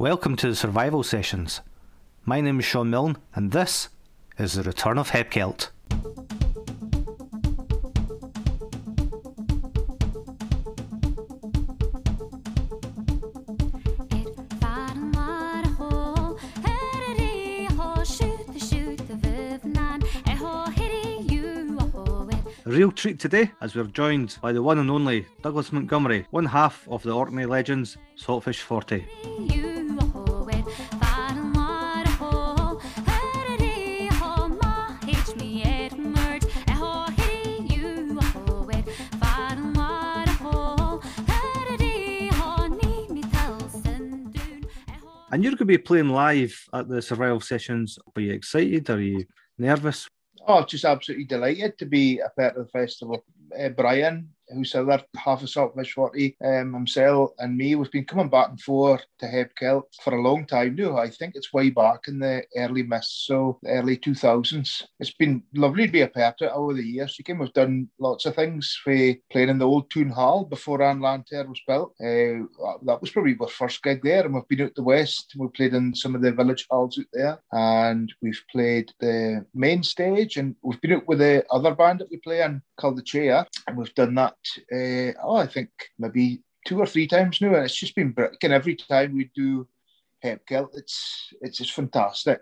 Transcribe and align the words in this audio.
Welcome 0.00 0.34
to 0.36 0.48
the 0.48 0.56
Survival 0.56 1.02
Sessions. 1.02 1.60
My 2.24 2.40
name 2.40 2.58
is 2.58 2.64
Shaun 2.64 2.88
Milne, 2.88 3.18
and 3.34 3.52
this 3.52 3.90
is 4.38 4.54
the 4.54 4.62
Return 4.62 4.96
of 4.96 5.10
HebCelt. 5.10 5.68
A 22.64 22.72
real 22.72 22.90
treat 22.90 23.18
today 23.18 23.50
as 23.60 23.74
we're 23.74 23.84
joined 23.84 24.38
by 24.40 24.52
the 24.52 24.62
one 24.62 24.78
and 24.78 24.90
only 24.90 25.26
Douglas 25.42 25.72
Montgomery, 25.72 26.26
one 26.30 26.46
half 26.46 26.88
of 26.88 27.02
the 27.02 27.12
Orkney 27.12 27.44
Legends 27.44 27.98
Saltfish 28.16 28.60
40. 28.60 29.59
And 45.32 45.44
you're 45.44 45.52
going 45.52 45.58
to 45.58 45.64
be 45.64 45.78
playing 45.78 46.08
live 46.08 46.60
at 46.74 46.88
the 46.88 47.00
survival 47.00 47.40
sessions. 47.40 47.98
Are 48.16 48.20
you 48.20 48.32
excited? 48.32 48.90
Are 48.90 49.00
you 49.00 49.24
nervous? 49.58 50.08
Oh, 50.46 50.64
just 50.64 50.84
absolutely 50.84 51.26
delighted 51.26 51.78
to 51.78 51.86
be 51.86 52.18
a 52.18 52.30
part 52.30 52.56
of 52.56 52.66
the 52.66 52.70
festival. 52.70 53.24
Uh, 53.56 53.68
Brian 53.68 54.30
who's 54.52 54.74
other 54.74 55.02
half 55.16 55.42
a 55.42 55.46
Saltfish 55.46 55.92
40, 55.92 56.36
um, 56.44 56.74
himself 56.74 57.30
and 57.38 57.56
me, 57.56 57.74
we've 57.74 57.90
been 57.90 58.04
coming 58.04 58.28
back 58.28 58.48
and 58.48 58.60
forth 58.60 59.04
to 59.18 59.26
HebCelt 59.26 59.82
for 60.02 60.14
a 60.14 60.22
long 60.22 60.46
time 60.46 60.74
now. 60.76 60.96
I 60.96 61.08
think 61.08 61.34
it's 61.34 61.52
way 61.52 61.70
back 61.70 62.08
in 62.08 62.18
the 62.18 62.42
early 62.56 62.82
mist, 62.82 63.26
so 63.26 63.58
early 63.66 63.96
2000s. 63.96 64.82
It's 64.98 65.12
been 65.12 65.42
lovely 65.54 65.86
to 65.86 65.92
be 65.92 66.02
a 66.02 66.08
part 66.08 66.40
of 66.40 66.48
it 66.48 66.52
over 66.52 66.74
the 66.74 66.82
years. 66.82 67.16
You 67.18 67.24
can, 67.24 67.38
we've 67.38 67.52
done 67.52 67.88
lots 67.98 68.26
of 68.26 68.34
things 68.34 68.78
for 68.82 68.94
playing 69.30 69.48
in 69.48 69.58
the 69.58 69.66
old 69.66 69.90
Toon 69.90 70.10
Hall 70.10 70.44
before 70.44 70.82
An 70.82 71.00
Lanntair 71.00 71.48
was 71.48 71.60
built. 71.66 71.94
Uh, 72.00 72.46
that 72.84 73.00
was 73.00 73.10
probably 73.10 73.36
our 73.40 73.48
first 73.48 73.82
gig 73.82 74.00
there, 74.02 74.24
and 74.24 74.34
we've 74.34 74.48
been 74.48 74.62
out 74.62 74.74
the 74.74 74.82
west. 74.82 75.34
We 75.36 75.48
played 75.48 75.74
in 75.74 75.94
some 75.94 76.14
of 76.14 76.22
the 76.22 76.32
village 76.32 76.66
halls 76.70 76.98
out 76.98 77.06
there, 77.12 77.38
and 77.52 78.12
we've 78.22 78.42
played 78.50 78.92
the 79.00 79.44
main 79.54 79.82
stage, 79.82 80.36
and 80.36 80.56
we've 80.62 80.80
been 80.80 80.92
out 80.92 81.08
with 81.08 81.18
the 81.18 81.44
other 81.50 81.74
band 81.74 82.00
that 82.00 82.10
we 82.10 82.18
play 82.18 82.42
in 82.42 82.62
called 82.78 82.96
The 82.96 83.02
Chair, 83.02 83.46
and 83.66 83.76
we've 83.76 83.94
done 83.94 84.14
that 84.16 84.34
uh, 84.72 85.12
oh, 85.22 85.36
I 85.36 85.46
think 85.46 85.70
maybe 85.98 86.42
two 86.66 86.78
or 86.78 86.86
three 86.86 87.06
times 87.06 87.40
now, 87.40 87.54
and 87.54 87.64
it's 87.64 87.76
just 87.76 87.94
been. 87.94 88.14
And 88.16 88.52
every 88.52 88.76
time 88.76 89.16
we 89.16 89.30
do 89.34 89.66
HebCelt, 90.24 90.70
it's 90.74 91.32
it's 91.40 91.58
just 91.58 91.72
fantastic. 91.72 92.40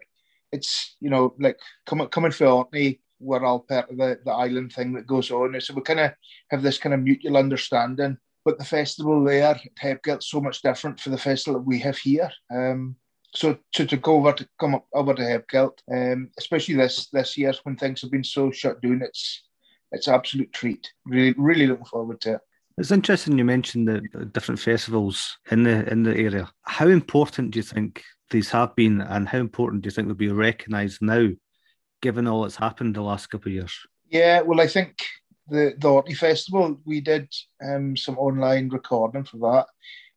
It's 0.53 0.97
you 1.01 1.11
know 1.11 1.35
like 1.39 1.59
coming 1.87 2.09
coming 2.09 2.33
from 2.33 2.49
Orkney, 2.49 3.01
we're 3.21 3.45
all 3.45 3.61
part 3.61 3.91
of 3.91 3.97
the, 3.97 4.19
the 4.25 4.33
island 4.33 4.73
thing 4.73 4.93
that 4.95 5.07
goes 5.07 5.31
on, 5.31 5.61
so 5.61 5.75
we 5.75 5.83
kind 5.83 6.01
of 6.01 6.13
have 6.51 6.63
this 6.63 6.79
kind 6.79 6.95
of 6.95 7.01
mutual 7.01 7.37
understanding. 7.37 8.17
But 8.45 8.59
the 8.59 8.65
festival 8.65 9.23
there 9.25 9.61
at 9.83 10.23
so 10.23 10.41
much 10.41 10.63
different 10.63 11.01
for 11.01 11.11
the 11.11 11.19
festival 11.19 11.61
that 11.61 11.67
we 11.67 11.79
have 11.81 11.99
here. 11.99 12.31
Um, 12.51 12.97
so 13.35 13.59
to, 13.75 13.87
to 13.87 13.97
go 13.99 14.17
over 14.17 14.33
to 14.33 14.49
come 14.59 14.75
up 14.75 14.87
over 14.95 15.13
to 15.15 15.23
HebCelt, 15.23 15.79
um, 15.93 16.31
especially 16.39 16.77
this 16.77 17.09
this 17.13 17.37
year 17.37 17.53
when 17.65 17.77
things 17.77 18.01
have 18.01 18.11
been 18.11 18.25
so 18.25 18.51
shut 18.51 18.81
down, 18.81 19.03
it's 19.03 19.43
it's 19.93 20.07
an 20.07 20.15
absolute 20.15 20.53
treat. 20.53 20.93
Really, 21.07 21.35
really 21.37 21.67
looking 21.67 21.85
forward 21.85 22.21
to 22.23 22.35
it. 22.35 22.41
It's 22.77 22.93
interesting 22.93 23.37
you 23.37 23.45
mentioned 23.45 23.89
the 23.89 24.25
different 24.27 24.61
festivals 24.61 25.37
in 25.51 25.65
the 25.65 25.91
in 25.91 26.05
the 26.05 26.17
area. 26.17 26.49
How 26.63 26.87
important 26.87 27.51
do 27.51 27.59
you 27.59 27.65
think 27.65 28.05
these 28.31 28.51
have 28.51 28.77
been, 28.77 29.01
and 29.01 29.29
how 29.29 29.39
important 29.39 29.83
do 29.83 29.89
you 29.89 29.91
think 29.91 30.07
they'll 30.07 30.15
be 30.15 30.31
recognised 30.31 31.03
now, 31.03 31.29
given 32.03 32.29
all 32.29 32.43
that's 32.43 32.57
happened 32.57 32.95
the 32.95 33.03
last 33.03 33.27
couple 33.29 33.49
of 33.49 33.55
years? 33.55 33.77
Yeah, 34.09 34.43
well, 34.43 34.61
I 34.61 34.69
think 34.69 34.97
the 35.49 35.75
the 35.79 35.89
Orkney 35.89 36.15
Festival 36.15 36.81
we 36.85 37.01
did 37.01 37.29
um, 37.65 37.97
some 37.97 38.17
online 38.17 38.69
recording 38.69 39.25
for 39.25 39.39
that, 39.39 39.67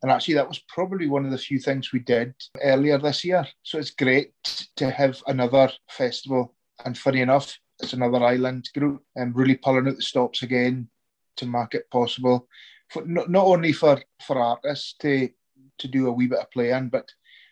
and 0.04 0.12
actually 0.12 0.36
that 0.36 0.48
was 0.48 0.60
probably 0.68 1.08
one 1.08 1.26
of 1.26 1.32
the 1.32 1.38
few 1.38 1.58
things 1.58 1.92
we 1.92 2.00
did 2.00 2.36
earlier 2.62 3.00
this 3.00 3.24
year. 3.24 3.48
So 3.64 3.80
it's 3.80 3.92
great 3.92 4.34
to 4.76 4.92
have 4.92 5.22
another 5.26 5.72
festival, 5.90 6.54
and 6.86 6.96
funny 6.96 7.22
enough, 7.22 7.58
it's 7.82 7.94
another 7.94 8.24
island 8.24 8.70
group 8.76 9.04
and 9.16 9.36
really 9.36 9.56
pulling 9.56 9.88
out 9.88 9.96
the 9.96 10.02
stops 10.02 10.44
again 10.44 10.88
to 11.38 11.46
make 11.46 11.74
it 11.74 11.90
possible 11.90 12.48
for 12.90 13.06
not, 13.06 13.30
not 13.30 13.46
only 13.46 13.74
for 13.74 14.02
for 14.26 14.38
artists 14.38 14.96
to 15.00 15.30
to 15.78 15.88
do 15.88 16.08
a 16.08 16.12
wee 16.12 16.28
bit 16.28 16.40
of 16.40 16.52
playing 16.52 16.90
but 16.90 17.10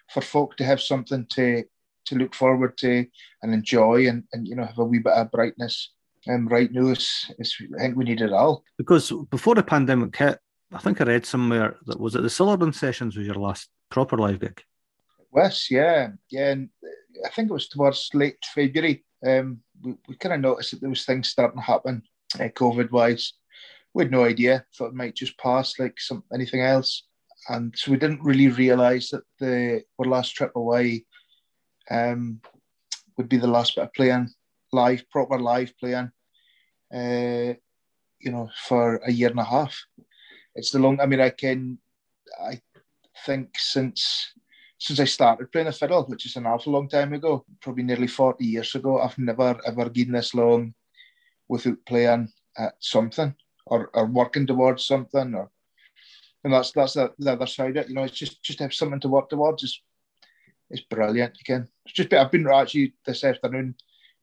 for 0.10 0.22
folk 0.22 0.56
to 0.58 0.64
have 0.64 0.82
something 0.82 1.26
to 1.30 1.64
to 2.06 2.16
look 2.16 2.34
forward 2.34 2.78
to 2.78 3.06
and 3.42 3.54
enjoy 3.54 4.08
and, 4.08 4.24
and 4.34 4.48
you 4.48 4.56
know 4.56 4.66
have 4.66 4.80
a 4.80 4.84
wee 4.84 5.00
bit 5.00 5.14
of 5.14 5.32
brightness 5.32 5.92
um, 6.28 6.48
right 6.48 6.72
now 6.72 6.88
is, 6.88 7.32
is 7.40 7.56
I 7.78 7.80
think 7.80 7.96
we 7.96 8.04
need 8.04 8.22
it 8.22 8.34
all. 8.34 8.64
Because 8.78 9.12
before 9.30 9.56
the 9.56 9.64
pandemic 9.64 10.16
hit 10.16 10.40
I 10.74 10.80
think 10.80 11.02
I 11.02 11.06
read 11.06 11.26
somewhere 11.26 11.78
that 11.86 12.00
was 12.00 12.16
it 12.16 12.22
the 12.22 12.30
Survival 12.30 12.72
Sessions 12.74 13.16
was 13.16 13.26
your 13.26 13.36
last 13.36 13.70
proper 13.90 14.18
live 14.18 14.40
gig? 14.40 14.62
Was 15.32 15.68
yeah 15.70 16.10
yeah 16.30 16.52
and 16.52 16.70
I 17.26 17.30
think 17.30 17.50
it 17.50 17.54
was 17.54 17.70
towards 17.70 18.10
late 18.14 18.38
February 18.54 19.06
um, 19.26 19.60
we, 19.84 19.96
we 20.08 20.16
kind 20.16 20.34
of 20.36 20.42
noticed 20.42 20.72
that 20.72 20.82
there 20.82 20.90
was 20.90 21.06
things 21.06 21.30
starting 21.30 21.60
to 21.60 21.66
happen, 21.66 22.04
uh, 22.36 22.50
COVID 22.50 22.92
wise. 22.92 23.34
We 23.94 24.04
had 24.04 24.12
no 24.12 24.24
idea. 24.24 24.66
Thought 24.76 24.90
it 24.90 24.96
might 24.96 25.16
just 25.16 25.38
pass 25.38 25.80
like 25.80 26.00
some 26.00 26.24
anything 26.34 26.62
else, 26.62 27.08
and 27.48 27.74
so 27.76 27.92
we 27.92 27.98
didn't 27.98 28.24
really 28.24 28.50
realise 28.50 29.10
that 29.10 29.24
the 29.40 29.84
our 29.98 30.06
last 30.06 30.36
trip 30.36 30.52
away 30.56 31.06
um, 31.90 32.42
would 33.18 33.30
be 33.30 33.38
the 33.38 33.48
last 33.48 33.76
bit 33.76 33.86
of 33.86 33.94
playing 33.94 34.30
live, 34.72 35.04
proper 35.10 35.40
live 35.40 35.74
playing. 35.80 36.12
Uh, 36.94 37.54
you 38.20 38.32
know, 38.32 38.50
for 38.68 38.98
a 39.06 39.12
year 39.12 39.30
and 39.30 39.40
a 39.40 39.44
half. 39.44 39.78
It's 40.56 40.72
the 40.72 40.80
long. 40.80 41.00
I 41.00 41.06
mean, 41.06 41.22
I 41.22 41.30
can. 41.30 41.80
I 42.42 42.60
think 43.26 43.58
since 43.58 44.34
since 44.80 45.00
I 45.00 45.06
started 45.06 45.52
playing 45.52 45.68
the 45.68 45.74
fiddle, 45.74 46.04
which 46.06 46.26
is 46.26 46.36
an 46.38 46.46
awful 46.46 46.74
long 46.74 46.88
time 46.88 47.14
ago, 47.14 47.46
probably 47.62 47.84
nearly 47.84 48.08
40 48.08 48.46
years 48.46 48.74
ago, 48.76 49.02
I've 49.02 49.18
never 49.18 49.60
ever 49.66 49.90
been 49.90 50.14
this 50.14 50.34
long 50.34 50.74
without 51.48 51.78
playing 51.86 52.30
at 52.58 52.74
something 52.80 53.36
or, 53.66 53.90
or 53.94 54.06
working 54.06 54.48
towards 54.48 54.86
something 54.86 55.36
or 55.36 55.52
and 56.44 56.54
that's 56.54 56.72
that's 56.72 56.94
the, 56.94 57.14
the 57.20 57.34
other 57.34 57.46
side 57.46 57.72
of 57.72 57.78
it. 57.78 57.90
You 57.90 57.96
know, 57.96 58.04
it's 58.04 58.18
just 58.18 58.42
just 58.42 58.60
have 58.60 58.74
something 58.74 59.02
to 59.02 59.10
work 59.10 59.30
towards 59.30 59.64
is 59.64 59.82
it's 60.70 60.84
brilliant. 60.84 61.38
Can 61.46 61.68
it's 61.86 61.94
just 61.94 62.14
I've 62.14 62.32
been 62.32 62.48
actually 62.48 62.94
this 63.06 63.24
afternoon 63.24 63.76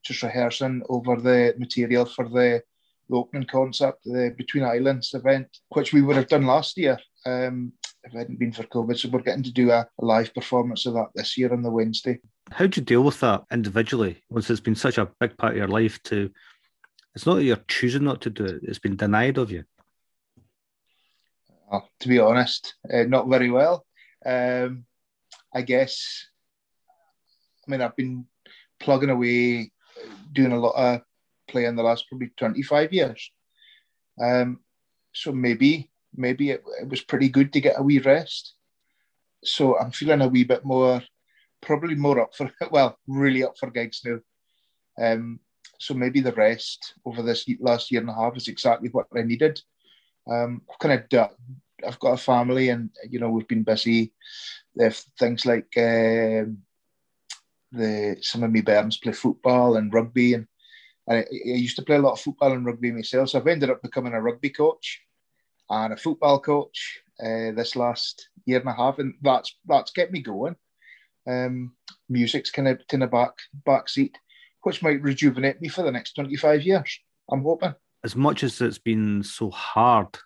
just 0.03 0.23
rehearsing 0.23 0.83
over 0.89 1.17
the 1.17 1.55
material 1.59 2.07
for 2.07 2.29
the, 2.29 2.63
the 3.09 3.17
opening 3.17 3.47
concert, 3.47 3.97
the 4.05 4.33
Between 4.37 4.65
Islands 4.65 5.13
event, 5.15 5.49
which 5.71 5.93
we 5.93 6.01
would 6.01 6.17
have 6.17 6.29
done 6.29 6.47
last 6.47 6.79
year. 6.79 6.99
Um, 7.25 7.73
if 8.07 8.15
it 8.15 8.19
hadn't 8.19 8.39
been 8.39 8.53
for 8.53 8.63
COVID. 8.63 8.97
So 8.99 9.09
we're 9.09 9.21
getting 9.21 9.43
to 9.43 9.53
do 9.53 9.71
a, 9.71 9.81
a 9.81 10.05
live 10.05 10.33
performance 10.33 10.87
of 10.87 10.95
that 10.95 11.09
this 11.15 11.37
year 11.37 11.53
on 11.53 11.63
the 11.63 11.71
Wednesday. 11.71 12.21
How 12.53 12.67
do 12.67 12.81
you 12.81 12.85
deal 12.85 13.03
with 13.03 13.19
that 13.21 13.43
individually 13.53 14.23
once 14.31 14.49
it's 14.49 14.61
been 14.61 14.77
such 14.77 14.99
a 14.99 15.11
big 15.19 15.37
part 15.37 15.53
of 15.53 15.59
your 15.59 15.69
life? 15.69 16.01
To 16.05 16.31
it's 17.15 17.27
not 17.27 17.35
that 17.37 17.45
you're 17.45 17.65
choosing 17.69 18.05
not 18.05 18.21
to 18.23 18.31
do 18.31 18.45
it; 18.45 18.61
it's 18.63 18.79
been 18.79 18.97
denied 18.97 19.39
of 19.39 19.51
you. 19.51 19.65
Uh, 21.71 21.81
to 22.01 22.09
be 22.09 22.21
honest, 22.21 22.75
uh, 22.93 23.03
not 23.03 23.29
very 23.29 23.51
well. 23.51 23.85
Um, 24.25 24.85
I 25.53 25.63
guess. 25.63 26.27
I 27.67 27.71
mean, 27.71 27.81
I've 27.81 27.97
been 27.97 28.27
plugging 28.79 29.11
away, 29.11 29.73
doing 30.33 30.53
a 30.53 30.61
lot 30.61 30.77
of 30.77 31.01
playing 31.49 31.75
the 31.75 31.83
last 31.83 32.09
probably 32.09 32.31
twenty 32.37 32.63
five 32.63 32.93
years. 32.93 33.33
Um, 34.23 34.61
so 35.13 35.33
maybe 35.33 35.91
maybe 36.17 36.51
it, 36.51 36.65
it 36.81 36.89
was 36.89 37.01
pretty 37.01 37.29
good 37.29 37.53
to 37.53 37.61
get 37.61 37.79
a 37.79 37.83
wee 37.83 37.99
rest. 37.99 38.55
So 39.45 39.79
I'm 39.79 39.91
feeling 39.91 40.23
a 40.23 40.29
wee 40.29 40.45
bit 40.45 40.65
more, 40.65 41.03
probably 41.61 41.95
more 41.95 42.21
up 42.21 42.35
for, 42.35 42.51
well, 42.71 42.99
really 43.07 43.45
up 43.45 43.57
for 43.59 43.71
gigs 43.71 44.03
now. 44.05 44.19
Um, 44.99 45.41
so 45.79 45.95
maybe 45.95 46.21
the 46.21 46.33
rest 46.33 46.95
over 47.05 47.23
this 47.23 47.47
last 47.61 47.91
year 47.91 48.01
and 48.01 48.11
a 48.11 48.15
half 48.15 48.37
is 48.37 48.49
exactly 48.49 48.89
what 48.91 49.07
I 49.15 49.23
needed. 49.23 49.61
Um, 50.31 50.63
I've 50.71 50.79
kind 50.79 51.05
of, 51.13 51.31
I've 51.87 51.99
got 51.99 52.13
a 52.13 52.17
family, 52.17 52.71
and 52.71 52.91
you 53.09 53.21
know 53.21 53.29
we've 53.29 53.49
been 53.49 53.63
busy. 53.63 54.13
If 54.75 55.05
things 55.19 55.45
like 55.45 55.69
um, 55.77 56.59
the 57.73 58.17
some 58.23 58.43
of 58.43 58.53
my 58.53 58.63
parents 58.63 58.97
play 58.97 59.13
football 59.13 59.77
and 59.77 59.93
rugby, 59.93 60.35
and 60.35 60.47
I, 61.09 61.19
I, 61.19 61.25
used 61.33 61.77
to 61.77 61.83
play 61.83 61.97
a 61.97 62.01
lot 62.01 62.13
of 62.13 62.21
football 62.21 62.53
and 62.53 62.65
rugby 62.65 62.91
myself. 62.91 63.31
So 63.31 63.39
I've 63.39 63.47
ended 63.47 63.71
up 63.71 63.83
becoming 63.83 64.15
a 64.15 64.21
rugby 64.21 64.51
coach 64.51 65.03
and 65.69 65.93
a 65.93 65.97
football 65.97 66.41
coach 66.41 67.01
uh, 67.21 67.53
this 67.53 67.77
last 67.77 68.29
year 68.45 68.61
and 68.61 68.69
a 68.69 68.73
half, 68.73 68.99
and 68.99 69.15
that's 69.23 69.57
that's 69.67 69.91
kept 69.91 70.13
me 70.13 70.23
going. 70.23 70.57
Um, 71.27 71.75
music's 72.09 72.51
kind 72.51 72.69
of 72.69 72.81
in 72.93 73.01
the 73.01 73.07
back 73.07 73.33
back 73.65 73.89
seat, 73.89 74.17
which 74.63 74.83
might 74.83 75.03
rejuvenate 75.03 75.61
me 75.61 75.69
for 75.69 75.83
the 75.83 75.91
next 75.93 76.13
twenty 76.15 76.37
five 76.37 76.63
years. 76.63 76.99
I'm 77.31 77.43
hoping. 77.43 77.75
As 78.05 78.15
much 78.15 78.45
as 78.45 78.61
it's 78.61 78.79
been 78.79 79.23
so 79.25 79.51
hard, 79.51 80.17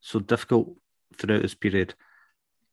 so 0.00 0.20
difficult 0.20 0.76
throughout 1.16 1.42
this 1.42 1.54
period, 1.54 1.94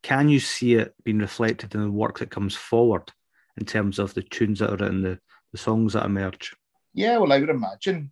Can 0.04 0.30
you 0.30 0.40
see 0.40 0.76
it 0.76 0.94
being 1.04 1.20
reflected 1.20 1.76
in 1.76 1.82
the 1.82 1.92
work 1.92 2.20
that 2.20 2.30
comes 2.30 2.56
forward 2.56 3.12
in 3.58 3.66
terms 3.66 4.00
of 4.00 4.14
the 4.14 4.22
tunes 4.22 4.60
that 4.60 4.70
are 4.70 4.78
written, 4.78 5.02
the, 5.02 5.20
the 5.52 5.58
songs 5.58 5.94
that 5.94 6.06
emerge? 6.06 6.56
Yeah, 6.94 7.18
well, 7.18 7.34
I 7.34 7.40
would 7.40 7.50
imagine, 7.50 8.12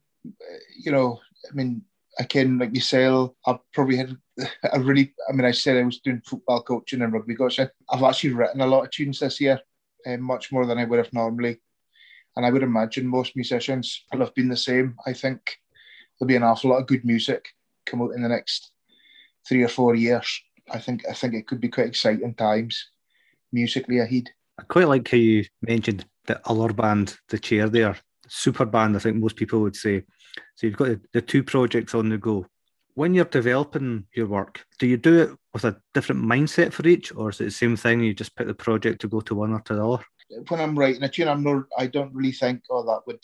you 0.77 0.91
know, 0.91 1.19
I 1.49 1.55
mean, 1.55 1.83
I 2.19 2.23
can, 2.23 2.57
like 2.57 2.73
myself, 2.73 3.31
I've 3.45 3.59
probably 3.73 3.97
had 3.97 4.15
a 4.71 4.79
really, 4.79 5.13
I 5.29 5.33
mean, 5.33 5.45
I 5.45 5.51
said 5.51 5.77
I 5.77 5.83
was 5.83 6.00
doing 6.00 6.21
football 6.25 6.63
coaching 6.63 7.01
and 7.01 7.12
rugby 7.12 7.35
coaching. 7.35 7.67
I've 7.89 8.03
actually 8.03 8.33
written 8.33 8.62
a 8.62 8.67
lot 8.67 8.85
of 8.85 8.91
tunes 8.91 9.19
this 9.19 9.41
year, 9.41 9.59
uh, 10.07 10.17
much 10.17 10.51
more 10.51 10.65
than 10.65 10.77
I 10.77 10.85
would 10.85 11.00
have 11.00 11.13
normally. 11.13 11.59
And 12.35 12.45
I 12.45 12.51
would 12.51 12.63
imagine 12.63 13.07
most 13.07 13.35
musicians 13.35 14.03
will 14.12 14.19
have 14.19 14.35
been 14.35 14.50
the 14.50 14.57
same. 14.57 14.95
I 15.06 15.13
think 15.13 15.39
there'll 16.19 16.27
be 16.27 16.35
an 16.35 16.44
awful 16.44 16.71
lot 16.71 16.81
of 16.81 16.88
good 16.88 17.06
music 17.06 17.47
come 17.85 18.01
out 18.01 18.13
in 18.15 18.21
the 18.21 18.29
next 18.29 18.71
three 19.47 19.63
or 19.63 19.68
four 19.69 19.95
years. 19.95 20.41
I 20.71 20.79
think 20.79 21.03
I 21.09 21.13
think 21.13 21.33
it 21.33 21.47
could 21.47 21.61
be 21.61 21.69
quite 21.69 21.88
exciting 21.88 22.33
times 22.33 22.89
musically 23.51 24.00
ahead. 24.00 24.29
I 24.59 24.63
quite 24.63 24.88
like 24.88 25.07
how 25.07 25.18
you 25.18 25.45
mentioned 25.61 26.06
the 26.25 26.41
other 26.50 26.73
band, 26.73 27.18
the 27.29 27.38
chair 27.38 27.69
there, 27.69 27.95
super 28.27 28.66
band. 28.66 28.95
I 28.95 29.00
think 29.00 29.18
most 29.18 29.36
people 29.36 29.62
would 29.62 29.75
say. 29.75 30.04
So 30.56 30.68
you've 30.68 30.77
got 30.77 30.88
the, 30.89 31.01
the 31.13 31.22
two 31.22 31.44
projects 31.44 31.95
on 31.95 32.10
the 32.10 32.18
go. 32.18 32.45
When 32.94 33.13
you're 33.13 33.25
developing 33.25 34.06
your 34.16 34.27
work, 34.27 34.66
do 34.80 34.88
you 34.88 34.98
do 34.98 35.19
it 35.19 35.30
with 35.54 35.66
a 35.66 35.81
different 35.94 36.24
mindset 36.24 36.72
for 36.72 36.88
each, 36.88 37.13
or 37.13 37.30
is 37.30 37.42
it 37.42 37.45
the 37.45 37.51
same 37.51 37.75
thing? 37.75 38.01
You 38.01 38.13
just 38.13 38.36
pick 38.36 38.48
the 38.48 38.54
project 38.54 39.01
to 39.01 39.07
go 39.07 39.22
to 39.22 39.36
one 39.36 39.51
or 39.51 39.60
to 39.62 39.75
the 39.75 39.88
other. 39.88 40.04
When 40.48 40.62
I'm 40.62 40.77
writing 40.77 41.04
a 41.04 41.10
tune, 41.10 41.27
I'm 41.27 41.44
not. 41.44 41.66
I 41.77 41.88
don't 41.88 42.13
really 42.13 42.31
think, 42.31 42.63
oh, 42.69 42.86
that 42.86 43.01
would 43.06 43.24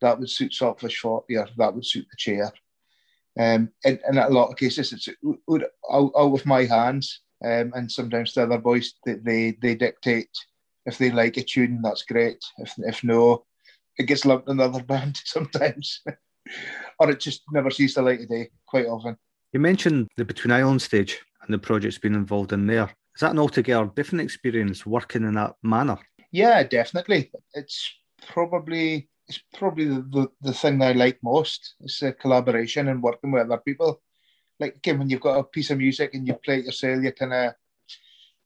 that 0.00 0.18
would 0.18 0.30
suit 0.30 0.52
Saltfish 0.52 0.96
Forty, 0.96 1.36
or 1.36 1.48
that 1.56 1.74
would 1.74 1.86
suit 1.86 2.06
the 2.10 2.16
chair. 2.16 2.52
Um, 3.38 3.70
and, 3.84 4.00
and 4.06 4.16
in 4.16 4.18
a 4.18 4.28
lot 4.28 4.50
of 4.50 4.56
cases, 4.56 4.92
it's 4.92 5.08
out, 5.08 6.12
out 6.16 6.34
of 6.34 6.46
my 6.46 6.64
hands. 6.64 7.20
Um, 7.44 7.72
and 7.74 7.92
sometimes 7.92 8.32
the 8.32 8.44
other 8.44 8.56
boys, 8.56 8.94
they, 9.04 9.14
they, 9.14 9.58
they 9.60 9.74
dictate 9.74 10.30
if 10.86 10.98
they 10.98 11.10
like 11.10 11.36
a 11.36 11.42
tune, 11.42 11.80
that's 11.82 12.04
great. 12.04 12.42
If, 12.58 12.74
if 12.78 13.04
no, 13.04 13.44
it 13.98 14.04
gets 14.04 14.24
lumped 14.24 14.48
in 14.48 14.60
another 14.60 14.82
band 14.84 15.20
sometimes. 15.24 16.02
or 16.98 17.10
it 17.10 17.20
just 17.20 17.42
never 17.52 17.70
sees 17.70 17.94
the 17.94 18.02
light 18.02 18.20
of 18.20 18.28
day 18.28 18.48
quite 18.66 18.86
often. 18.86 19.16
You 19.52 19.60
mentioned 19.60 20.08
the 20.16 20.24
Between 20.24 20.52
Islands 20.52 20.84
stage 20.84 21.18
and 21.42 21.52
the 21.52 21.58
projects 21.58 21.98
being 21.98 22.14
involved 22.14 22.52
in 22.52 22.66
there. 22.66 22.90
Is 23.14 23.20
that 23.20 23.32
an 23.32 23.38
altogether 23.38 23.90
different 23.96 24.22
experience 24.22 24.84
working 24.84 25.24
in 25.24 25.34
that 25.34 25.54
manner? 25.62 25.98
Yeah, 26.32 26.62
definitely. 26.62 27.30
It's 27.54 27.90
probably 28.26 29.08
it's 29.28 29.40
probably 29.54 29.86
the, 29.86 30.06
the, 30.10 30.28
the 30.40 30.52
thing 30.52 30.80
I 30.82 30.92
like 30.92 31.18
most 31.22 31.74
is 31.80 31.98
the 31.98 32.12
collaboration 32.12 32.88
and 32.88 33.02
working 33.02 33.32
with 33.32 33.42
other 33.42 33.58
people. 33.58 34.00
Like 34.60 34.76
again, 34.76 34.98
when 34.98 35.10
you've 35.10 35.20
got 35.20 35.38
a 35.38 35.44
piece 35.44 35.70
of 35.70 35.78
music 35.78 36.14
and 36.14 36.26
you 36.26 36.34
play 36.34 36.58
it 36.58 36.66
yourself, 36.66 37.02
you 37.02 37.12
kind 37.12 37.32
of 37.32 37.54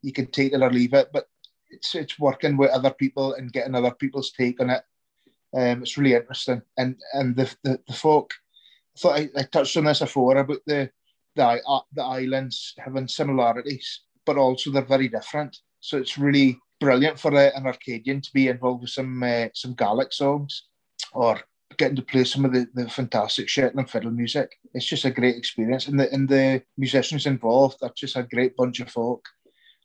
you 0.02 0.12
can 0.12 0.26
take 0.26 0.52
it 0.52 0.62
or 0.62 0.70
leave 0.70 0.94
it. 0.94 1.08
But 1.12 1.26
it's 1.68 1.94
it's 1.94 2.18
working 2.18 2.56
with 2.56 2.70
other 2.70 2.90
people 2.90 3.34
and 3.34 3.52
getting 3.52 3.74
other 3.74 3.92
people's 3.92 4.32
take 4.32 4.60
on 4.60 4.70
it. 4.70 4.82
Um, 5.56 5.82
it's 5.82 5.98
really 5.98 6.14
interesting. 6.14 6.62
And 6.78 6.96
and 7.12 7.36
the 7.36 7.54
the, 7.62 7.80
the 7.86 7.94
folk, 7.94 8.32
I 8.96 9.00
thought 9.00 9.18
I, 9.18 9.28
I 9.36 9.42
touched 9.42 9.76
on 9.76 9.84
this 9.84 10.00
before 10.00 10.36
about 10.36 10.60
the 10.66 10.90
the 11.36 11.44
uh, 11.44 11.80
the 11.92 12.04
islands 12.04 12.74
having 12.78 13.08
similarities, 13.08 14.02
but 14.26 14.36
also 14.36 14.70
they're 14.70 14.82
very 14.82 15.08
different. 15.08 15.56
So 15.80 15.98
it's 15.98 16.18
really 16.18 16.58
brilliant 16.80 17.18
for 17.18 17.30
an 17.34 17.64
Orcadian 17.64 18.22
to 18.22 18.32
be 18.32 18.48
involved 18.48 18.82
with 18.82 18.90
some 18.90 19.22
uh, 19.22 19.48
some 19.54 19.74
Gaelic 19.74 20.12
songs 20.12 20.64
or 21.12 21.40
getting 21.76 21.96
to 21.96 22.02
play 22.02 22.24
some 22.24 22.44
of 22.44 22.52
the, 22.52 22.66
the 22.74 22.88
fantastic 22.88 23.48
Shetland 23.48 23.90
fiddle 23.90 24.10
music. 24.10 24.50
It's 24.74 24.86
just 24.86 25.04
a 25.04 25.10
great 25.10 25.36
experience. 25.36 25.88
And 25.88 25.98
the 25.98 26.12
and 26.12 26.28
the 26.28 26.62
musicians 26.76 27.26
involved 27.26 27.78
are 27.82 27.92
just 27.96 28.16
a 28.16 28.22
great 28.22 28.56
bunch 28.56 28.80
of 28.80 28.90
folk. 28.90 29.24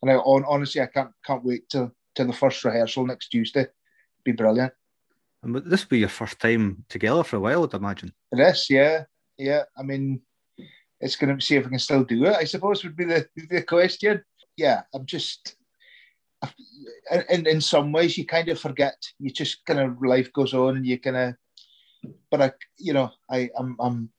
And 0.01 0.11
I 0.11 0.15
on, 0.15 0.43
honestly 0.45 0.81
I 0.81 0.87
can't 0.87 1.11
can't 1.25 1.43
wait 1.43 1.69
till 1.69 1.91
till 2.15 2.27
the 2.27 2.33
first 2.33 2.63
rehearsal 2.63 3.05
next 3.05 3.29
Tuesday. 3.29 3.61
It'll 3.61 4.23
be 4.23 4.31
brilliant. 4.31 4.73
And 5.45 5.55
this 5.55 5.85
will 5.85 5.89
be 5.89 5.99
your 5.99 6.09
first 6.09 6.39
time 6.39 6.83
together 6.89 7.23
for 7.23 7.37
a 7.37 7.39
while, 7.39 7.63
I'd 7.63 7.73
imagine. 7.73 8.11
It 8.31 8.39
is, 8.39 8.67
yeah. 8.69 9.03
Yeah. 9.37 9.63
I 9.77 9.83
mean 9.83 10.21
it's 10.99 11.15
gonna 11.15 11.39
see 11.39 11.55
if 11.55 11.65
we 11.65 11.69
can 11.69 11.79
still 11.79 12.03
do 12.03 12.25
it, 12.25 12.35
I 12.35 12.45
suppose 12.45 12.83
would 12.83 12.95
be 12.95 13.05
the, 13.05 13.27
the 13.49 13.61
question. 13.61 14.23
Yeah, 14.57 14.81
I'm 14.93 15.05
just 15.05 15.55
in, 17.29 17.45
in 17.47 17.61
some 17.61 17.91
ways 17.91 18.17
you 18.17 18.25
kind 18.25 18.49
of 18.49 18.59
forget. 18.59 18.95
You 19.19 19.31
just 19.31 19.65
kind 19.65 19.79
of 19.79 20.01
life 20.01 20.31
goes 20.33 20.53
on, 20.53 20.77
and 20.77 20.85
you 20.85 20.99
kind 20.99 21.17
of. 21.17 21.35
But 22.31 22.41
I, 22.41 22.51
you 22.77 22.93
know, 22.93 23.11
I, 23.29 23.49
I'm, 23.57 23.75
I'm, 23.79 24.09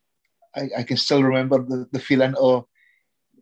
I, 0.55 0.69
I 0.79 0.83
can 0.83 0.97
still 0.97 1.23
remember 1.23 1.63
the, 1.63 1.87
the 1.91 1.99
feeling 1.99 2.35
of 2.35 2.65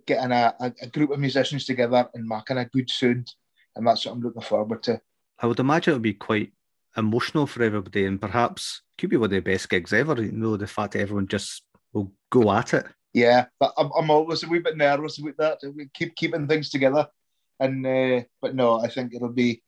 getting 0.05 0.31
a, 0.31 0.53
a, 0.59 0.73
a 0.83 0.87
group 0.87 1.11
of 1.11 1.19
musicians 1.19 1.65
together 1.65 2.07
and 2.13 2.27
making 2.27 2.57
a 2.57 2.65
good 2.65 2.89
sound, 2.89 3.31
and 3.75 3.85
that's 3.85 4.05
what 4.05 4.13
I'm 4.13 4.21
looking 4.21 4.41
forward 4.41 4.83
to. 4.83 5.01
I 5.39 5.47
would 5.47 5.59
imagine 5.59 5.91
it 5.91 5.95
would 5.95 6.03
be 6.03 6.13
quite 6.13 6.53
emotional 6.97 7.47
for 7.47 7.63
everybody, 7.63 8.05
and 8.05 8.21
perhaps 8.21 8.81
could 8.97 9.09
be 9.09 9.17
one 9.17 9.25
of 9.25 9.31
the 9.31 9.39
best 9.39 9.69
gigs 9.69 9.93
ever. 9.93 10.21
You 10.21 10.31
know, 10.31 10.57
the 10.57 10.67
fact 10.67 10.93
that 10.93 11.01
everyone 11.01 11.27
just 11.27 11.63
will 11.93 12.11
go 12.29 12.51
at 12.51 12.73
it. 12.73 12.85
Yeah, 13.13 13.45
but 13.59 13.73
I'm, 13.77 13.89
I'm 13.97 14.09
always 14.09 14.43
a 14.43 14.47
wee 14.47 14.59
bit 14.59 14.77
nervous 14.77 15.19
about 15.19 15.37
that. 15.37 15.73
We 15.73 15.89
keep 15.93 16.15
keeping 16.15 16.47
things 16.47 16.69
together. 16.69 17.07
And 17.59 17.85
uh, 17.85 18.23
but 18.41 18.53
no, 18.53 18.81
I 18.81 18.89
think 18.89 19.13
it'll 19.13 19.29
be 19.29 19.63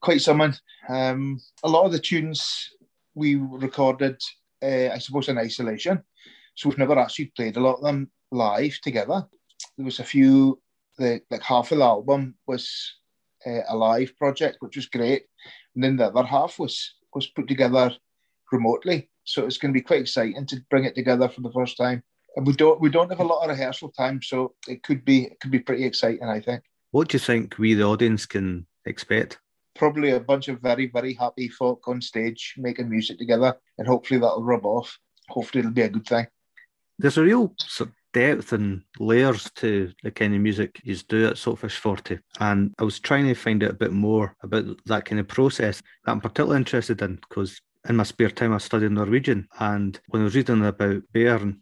quite 0.00 0.20
something. 0.20 0.54
Um, 0.88 1.40
a 1.64 1.68
lot 1.68 1.86
of 1.86 1.92
the 1.92 1.98
tunes 1.98 2.70
we 3.14 3.34
recorded, 3.34 4.20
uh, 4.62 4.90
I 4.94 4.98
suppose, 4.98 5.28
in 5.28 5.38
isolation, 5.38 6.02
so 6.54 6.68
we've 6.68 6.78
never 6.78 6.98
actually 6.98 7.32
played 7.36 7.56
a 7.56 7.60
lot 7.60 7.78
of 7.78 7.82
them 7.82 8.10
live 8.30 8.78
together. 8.82 9.26
There 9.76 9.84
was 9.84 9.98
a 9.98 10.04
few, 10.04 10.60
the, 10.98 11.20
like 11.30 11.42
half 11.42 11.72
of 11.72 11.78
the 11.78 11.84
album 11.84 12.36
was 12.46 12.94
uh, 13.46 13.60
a 13.68 13.76
live 13.76 14.16
project, 14.16 14.58
which 14.60 14.76
was 14.76 14.86
great, 14.86 15.24
and 15.74 15.84
then 15.84 15.96
the 15.96 16.06
other 16.06 16.24
half 16.24 16.58
was 16.58 16.94
was 17.14 17.26
put 17.26 17.48
together 17.48 17.92
remotely. 18.52 19.10
So 19.24 19.44
it's 19.46 19.58
going 19.58 19.72
to 19.72 19.78
be 19.78 19.84
quite 19.84 20.00
exciting 20.00 20.46
to 20.46 20.60
bring 20.70 20.84
it 20.84 20.94
together 20.94 21.28
for 21.28 21.40
the 21.40 21.52
first 21.52 21.76
time 21.76 22.02
and 22.36 22.46
we 22.46 22.52
don't 22.52 22.80
we 22.80 22.90
don't 22.90 23.10
have 23.10 23.20
a 23.20 23.24
lot 23.24 23.42
of 23.42 23.50
rehearsal 23.50 23.90
time, 23.90 24.22
so 24.22 24.54
it 24.68 24.82
could 24.82 25.04
be 25.04 25.24
it 25.24 25.40
could 25.40 25.50
be 25.50 25.58
pretty 25.58 25.84
exciting. 25.84 26.24
I 26.24 26.40
think. 26.40 26.62
What 26.90 27.08
do 27.08 27.16
you 27.16 27.20
think 27.20 27.58
we 27.58 27.74
the 27.74 27.84
audience 27.84 28.26
can 28.26 28.66
expect? 28.86 29.38
Probably 29.76 30.10
a 30.10 30.20
bunch 30.20 30.48
of 30.48 30.60
very 30.60 30.86
very 30.86 31.14
happy 31.14 31.48
folk 31.48 31.86
on 31.86 32.00
stage 32.00 32.54
making 32.56 32.88
music 32.88 33.18
together, 33.18 33.56
and 33.78 33.86
hopefully 33.86 34.20
that'll 34.20 34.44
rub 34.44 34.66
off. 34.66 34.98
Hopefully 35.28 35.60
it'll 35.60 35.72
be 35.72 35.82
a 35.82 35.88
good 35.88 36.06
thing. 36.06 36.26
There's 36.98 37.18
a 37.18 37.22
real 37.22 37.54
depth 38.12 38.52
and 38.52 38.82
layers 38.98 39.50
to 39.56 39.92
the 40.02 40.10
kind 40.10 40.34
of 40.34 40.40
music 40.40 40.80
you 40.84 40.96
do 40.96 41.26
at 41.26 41.34
Saltfish 41.34 41.76
40. 41.76 42.18
And 42.40 42.74
I 42.78 42.84
was 42.84 42.98
trying 43.00 43.26
to 43.26 43.34
find 43.34 43.62
out 43.62 43.70
a 43.70 43.74
bit 43.74 43.92
more 43.92 44.34
about 44.42 44.64
that 44.86 45.04
kind 45.04 45.20
of 45.20 45.28
process 45.28 45.82
that 46.04 46.12
I'm 46.12 46.20
particularly 46.20 46.58
interested 46.58 47.02
in 47.02 47.16
because 47.16 47.60
in 47.88 47.96
my 47.96 48.04
spare 48.04 48.30
time 48.30 48.52
I 48.52 48.58
studied 48.58 48.92
Norwegian. 48.92 49.48
And 49.58 49.98
when 50.08 50.22
I 50.22 50.24
was 50.24 50.34
reading 50.34 50.64
about 50.64 51.02
Bearn 51.12 51.60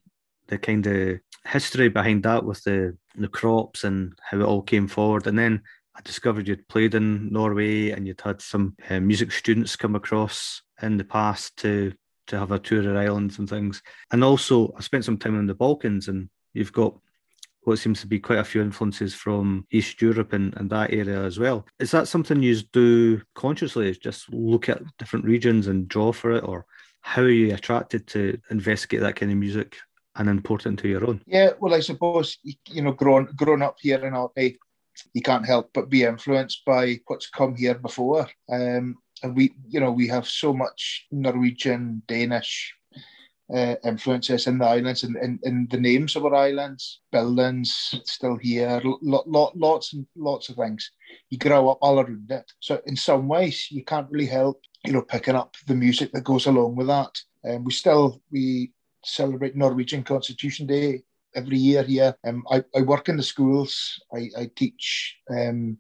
the 0.49 0.59
kind 0.59 0.87
of 0.87 1.21
history 1.47 1.89
behind 1.89 2.23
that 2.25 2.45
with 2.45 2.63
the 2.65 2.97
the 3.15 3.29
crops 3.29 3.85
and 3.85 4.13
how 4.23 4.39
it 4.39 4.45
all 4.45 4.63
came 4.63 4.89
forward. 4.89 5.27
And 5.27 5.39
then 5.39 5.63
I 5.97 6.01
discovered 6.03 6.47
you'd 6.47 6.69
played 6.69 6.95
in 6.95 7.33
Norway 7.33 7.91
and 7.91 8.07
you'd 8.07 8.21
had 8.21 8.41
some 8.41 8.77
uh, 8.89 9.01
music 9.01 9.33
students 9.33 9.77
come 9.77 9.97
across 9.97 10.63
in 10.81 10.97
the 10.97 11.05
past 11.05 11.57
to 11.59 11.93
to 12.29 12.39
have 12.39 12.53
a 12.53 12.59
tour 12.59 12.81
of 12.81 12.85
the 12.85 12.99
islands 12.99 13.39
and 13.39 13.49
things. 13.49 13.83
And 14.13 14.23
also, 14.23 14.73
I 14.77 14.83
spent 14.83 15.05
some 15.05 15.17
time 15.17 15.39
in 15.39 15.47
the 15.47 15.55
Balkans, 15.55 16.09
and 16.09 16.29
you've 16.53 16.73
got 16.73 16.95
what 17.63 17.79
seems 17.79 18.01
to 18.01 18.07
be 18.07 18.19
quite 18.19 18.39
a 18.39 18.45
few 18.45 18.63
influences 18.63 19.15
from 19.15 19.67
East 19.71 20.01
Europe 20.01 20.33
and, 20.33 20.57
and 20.57 20.71
that 20.71 20.93
area 20.93 21.23
as 21.23 21.39
well. 21.39 21.67
Is 21.79 21.91
that 21.91 22.09
something 22.09 22.43
you 22.43 22.57
do 22.73 23.21
consciously? 23.35 23.89
Is 23.89 23.99
just 23.99 24.33
look 24.33 24.69
at 24.69 24.83
different 24.99 25.25
regions 25.25 25.67
and 25.67 25.89
draw 25.89 26.13
for 26.13 26.33
it, 26.33 26.45
or 26.45 26.65
how 27.01 27.23
are 27.23 27.29
you 27.29 27.55
attracted 27.55 28.07
to 28.09 28.39
investigate 28.51 29.01
that 29.01 29.17
kind 29.17 29.31
of 29.33 29.39
music 29.39 29.77
and 30.19 30.29
important 30.29 30.79
to 30.81 30.89
your 30.89 31.07
own. 31.07 31.23
Yeah, 31.27 31.51
well, 31.61 31.75
I 31.75 31.81
suppose 31.81 32.39
you 32.43 32.83
know, 32.83 32.93
grown 32.93 33.27
grown 33.37 33.63
up 33.63 33.77
here 33.81 34.05
in 34.05 34.15
Orkney, 34.15 34.59
you 35.15 35.23
can't 35.23 35.47
help 35.47 35.71
but 35.73 35.89
be 35.89 36.05
influenced 36.05 36.65
by 36.65 37.01
what's 37.07 37.31
come 37.31 37.55
here 37.55 37.75
before. 37.75 38.29
Um, 38.51 38.97
and 39.23 39.37
we, 39.37 39.55
you 39.69 39.81
know, 39.81 39.93
we 39.93 40.09
have 40.09 40.27
so 40.27 40.53
much 40.53 41.07
Norwegian, 41.11 42.03
Danish 42.07 42.75
uh, 43.55 43.77
influences 43.85 44.47
in 44.47 44.59
the 44.59 44.65
islands 44.65 45.05
and 45.05 45.17
in, 45.17 45.39
in, 45.43 45.67
the 45.71 45.81
names 45.81 46.17
of 46.17 46.25
our 46.25 46.35
islands, 46.35 47.01
buildings 47.11 47.95
still 48.05 48.37
here, 48.37 48.81
lot, 48.85 49.29
lot, 49.29 49.57
lots 49.57 49.95
and 49.95 50.07
lots 50.17 50.49
of 50.49 50.57
things. 50.57 50.91
You 51.31 51.39
grow 51.39 51.71
up 51.71 51.79
all 51.81 51.99
around 51.99 52.31
it. 52.31 52.53
So 52.61 52.81
in 52.87 52.97
some 52.97 53.27
ways, 53.27 53.69
you 53.71 53.85
can't 53.85 54.11
really 54.11 54.27
help, 54.27 54.61
you 54.85 54.93
know, 54.93 55.03
picking 55.03 55.35
up 55.35 55.57
the 55.67 55.75
music 55.75 56.13
that 56.13 56.25
goes 56.25 56.47
along 56.47 56.77
with 56.77 56.89
that. 56.89 57.19
And 57.45 57.59
um, 57.59 57.65
we 57.65 57.73
still 57.73 58.21
we 58.31 58.73
celebrate 59.05 59.57
Norwegian 59.57 60.03
Constitution 60.03 60.67
Day 60.67 61.03
every 61.35 61.57
year 61.57 61.83
here. 61.83 62.15
Um, 62.27 62.45
I, 62.51 62.63
I 62.77 62.83
work 62.83 63.09
in 63.09 63.17
the 63.17 63.23
schools. 63.23 64.01
I, 64.15 64.29
I 64.37 64.51
teach 64.55 65.17
um, 65.31 65.79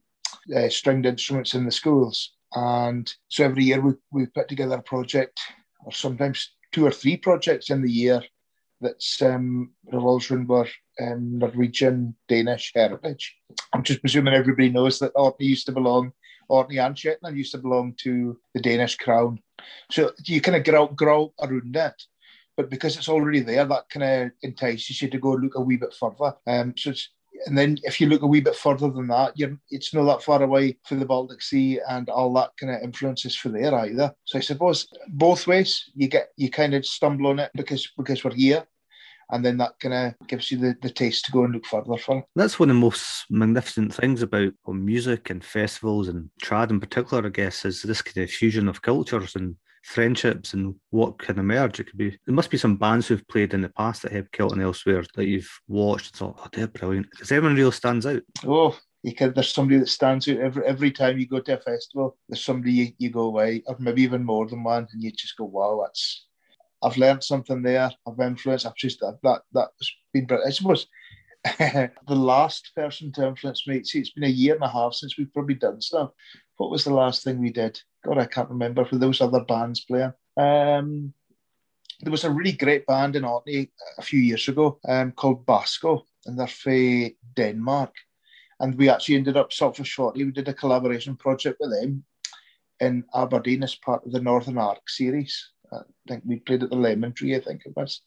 uh, 0.56 0.68
stringed 0.68 1.06
instruments 1.06 1.54
in 1.54 1.64
the 1.64 1.72
schools. 1.72 2.32
And 2.54 3.12
so 3.28 3.44
every 3.44 3.64
year 3.64 3.80
we, 3.80 3.92
we 4.10 4.26
put 4.26 4.48
together 4.48 4.76
a 4.76 4.82
project, 4.82 5.38
or 5.84 5.92
sometimes 5.92 6.50
two 6.72 6.86
or 6.86 6.90
three 6.90 7.16
projects 7.16 7.70
in 7.70 7.82
the 7.82 7.90
year 7.90 8.22
that's 8.80 9.20
um, 9.22 9.72
revolves 9.92 10.30
around 10.30 10.50
um, 11.00 11.38
Norwegian 11.38 12.14
Danish 12.28 12.72
heritage. 12.74 13.36
I'm 13.72 13.82
just 13.82 14.00
presuming 14.00 14.34
everybody 14.34 14.68
knows 14.70 14.98
that 14.98 15.12
Orkney 15.14 15.46
used 15.46 15.66
to 15.66 15.72
belong, 15.72 16.12
Orkney 16.48 16.78
and 16.78 16.98
Shetland 16.98 17.36
used 17.36 17.52
to 17.52 17.58
belong 17.58 17.94
to 17.98 18.38
the 18.54 18.60
Danish 18.60 18.96
crown. 18.96 19.40
So 19.90 20.12
you 20.24 20.40
kind 20.40 20.56
of 20.56 20.64
grow, 20.64 20.86
grow 20.86 21.32
around 21.40 21.76
it. 21.76 22.02
But 22.56 22.70
because 22.70 22.96
it's 22.96 23.08
already 23.08 23.40
there, 23.40 23.64
that 23.64 23.88
kind 23.88 24.04
of 24.04 24.32
entices 24.42 25.00
you 25.00 25.08
to 25.10 25.18
go 25.18 25.32
look 25.32 25.54
a 25.54 25.60
wee 25.60 25.76
bit 25.76 25.94
further. 25.94 26.34
Um, 26.46 26.74
so 26.76 26.90
it's 26.90 27.08
and 27.46 27.56
then 27.56 27.78
if 27.82 28.00
you 28.00 28.08
look 28.08 28.22
a 28.22 28.26
wee 28.26 28.40
bit 28.40 28.56
further 28.56 28.90
than 28.90 29.08
that, 29.08 29.38
you're, 29.38 29.56
it's 29.70 29.94
not 29.94 30.04
that 30.04 30.22
far 30.22 30.42
away 30.42 30.78
from 30.84 30.98
the 30.98 31.06
Baltic 31.06 31.42
Sea 31.42 31.80
and 31.88 32.08
all 32.08 32.32
that 32.34 32.50
kind 32.58 32.74
of 32.74 32.82
influences 32.82 33.36
for 33.36 33.48
there 33.48 33.74
either. 33.74 34.12
So 34.24 34.38
I 34.38 34.42
suppose 34.42 34.88
both 35.08 35.46
ways 35.46 35.90
you 35.94 36.08
get 36.08 36.28
you 36.36 36.50
kind 36.50 36.74
of 36.74 36.86
stumble 36.86 37.28
on 37.28 37.38
it 37.38 37.50
because 37.54 37.90
because 37.96 38.24
we're 38.24 38.34
here. 38.34 38.64
And 39.30 39.44
then 39.44 39.58
that 39.58 39.78
kind 39.78 39.92
of 39.92 40.26
gives 40.26 40.50
you 40.50 40.56
the, 40.56 40.74
the 40.80 40.88
taste 40.88 41.26
to 41.26 41.32
go 41.32 41.44
and 41.44 41.52
look 41.52 41.66
further 41.66 41.98
for. 41.98 42.24
That's 42.34 42.58
one 42.58 42.70
of 42.70 42.76
the 42.76 42.80
most 42.80 43.26
magnificent 43.28 43.92
things 43.92 44.22
about 44.22 44.54
music 44.66 45.28
and 45.28 45.44
festivals 45.44 46.08
and 46.08 46.30
trad 46.42 46.70
in 46.70 46.80
particular, 46.80 47.26
I 47.26 47.28
guess, 47.28 47.66
is 47.66 47.82
this 47.82 48.00
kind 48.00 48.24
of 48.24 48.30
fusion 48.30 48.68
of 48.68 48.80
cultures 48.80 49.36
and 49.36 49.56
friendships 49.88 50.52
and 50.52 50.74
what 50.90 51.18
can 51.18 51.38
emerge. 51.38 51.80
It 51.80 51.84
could 51.84 51.96
be 51.96 52.10
there 52.26 52.34
must 52.34 52.50
be 52.50 52.58
some 52.58 52.76
bands 52.76 53.06
who've 53.06 53.26
played 53.28 53.54
in 53.54 53.62
the 53.62 53.70
past 53.70 54.04
at 54.04 54.12
Heb 54.12 54.28
and 54.38 54.62
elsewhere 54.62 55.02
that 55.14 55.26
you've 55.26 55.50
watched 55.66 56.08
and 56.08 56.16
thought, 56.16 56.38
oh, 56.38 56.48
they're 56.52 56.68
brilliant. 56.68 57.06
Does 57.18 57.32
anyone 57.32 57.54
real 57.54 57.72
stands 57.72 58.04
out? 58.04 58.22
Oh, 58.46 58.76
you 59.02 59.14
can, 59.14 59.32
there's 59.32 59.52
somebody 59.52 59.78
that 59.78 59.88
stands 59.88 60.28
out 60.28 60.36
every 60.36 60.66
every 60.66 60.90
time 60.90 61.18
you 61.18 61.26
go 61.26 61.40
to 61.40 61.58
a 61.58 61.60
festival. 61.60 62.16
There's 62.28 62.44
somebody 62.44 62.72
you, 62.72 62.92
you 62.98 63.10
go 63.10 63.22
away, 63.22 63.62
or 63.66 63.76
maybe 63.78 64.02
even 64.02 64.24
more 64.24 64.46
than 64.46 64.62
one, 64.62 64.86
and 64.92 65.02
you 65.02 65.10
just 65.10 65.36
go, 65.36 65.44
wow, 65.44 65.80
that's 65.82 66.26
I've 66.82 66.98
learned 66.98 67.24
something 67.24 67.62
there. 67.62 67.90
I've 68.06 68.20
influenced. 68.20 68.66
I've 68.66 68.76
just 68.76 69.00
that 69.00 69.18
that 69.22 69.42
that's 69.52 69.92
been. 70.12 70.28
I 70.46 70.50
suppose 70.50 70.86
the 71.58 71.90
last 72.08 72.72
person 72.76 73.10
to 73.12 73.26
influence 73.26 73.66
me. 73.66 73.82
See, 73.84 74.00
it's 74.00 74.10
been 74.10 74.24
a 74.24 74.28
year 74.28 74.54
and 74.54 74.64
a 74.64 74.68
half 74.68 74.92
since 74.94 75.16
we've 75.16 75.32
probably 75.32 75.54
done 75.54 75.80
stuff. 75.80 76.10
What 76.58 76.70
was 76.70 76.84
the 76.84 76.92
last 76.92 77.24
thing 77.24 77.38
we 77.40 77.50
did? 77.50 77.80
God, 78.04 78.18
I 78.18 78.26
can't 78.26 78.50
remember 78.50 78.84
for 78.84 78.96
those 78.96 79.20
other 79.20 79.44
bands 79.44 79.80
playing. 79.80 80.12
Um, 80.36 81.12
there 82.00 82.12
was 82.12 82.24
a 82.24 82.30
really 82.30 82.52
great 82.52 82.86
band 82.86 83.16
in 83.16 83.24
Orkney 83.24 83.70
a 83.98 84.02
few 84.02 84.20
years 84.20 84.46
ago 84.48 84.78
um, 84.88 85.12
called 85.12 85.44
Basco, 85.44 86.06
and 86.26 86.38
they're 86.38 86.46
from 86.46 87.10
Denmark. 87.34 87.94
And 88.60 88.76
we 88.76 88.88
actually 88.88 89.16
ended 89.16 89.36
up, 89.36 89.52
sort 89.52 89.78
of 89.78 89.88
shortly, 89.88 90.24
we 90.24 90.32
did 90.32 90.48
a 90.48 90.54
collaboration 90.54 91.16
project 91.16 91.58
with 91.60 91.70
them 91.70 92.04
in 92.80 93.04
Aberdeen 93.14 93.62
as 93.62 93.74
part 93.74 94.04
of 94.06 94.12
the 94.12 94.20
Northern 94.20 94.58
Arc 94.58 94.88
series. 94.88 95.50
I 95.72 95.80
think 96.06 96.22
we 96.26 96.36
played 96.36 96.62
at 96.62 96.70
the 96.70 96.76
Lemon 96.76 97.12
Tree, 97.12 97.36
I 97.36 97.40
think 97.40 97.62
it 97.66 97.76
was. 97.76 98.02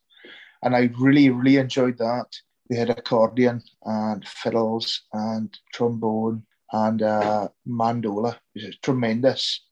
And 0.63 0.75
I 0.75 0.89
really, 0.97 1.29
really 1.29 1.57
enjoyed 1.57 1.97
that. 1.97 2.27
They 2.69 2.77
had 2.77 2.89
accordion 2.89 3.61
and 3.83 4.25
fiddles 4.27 5.01
and 5.11 5.57
trombone 5.73 6.43
and 6.71 7.01
uh, 7.01 7.49
mandola. 7.67 8.37
It 8.55 8.65
was 8.65 8.77
tremendous. 8.77 9.65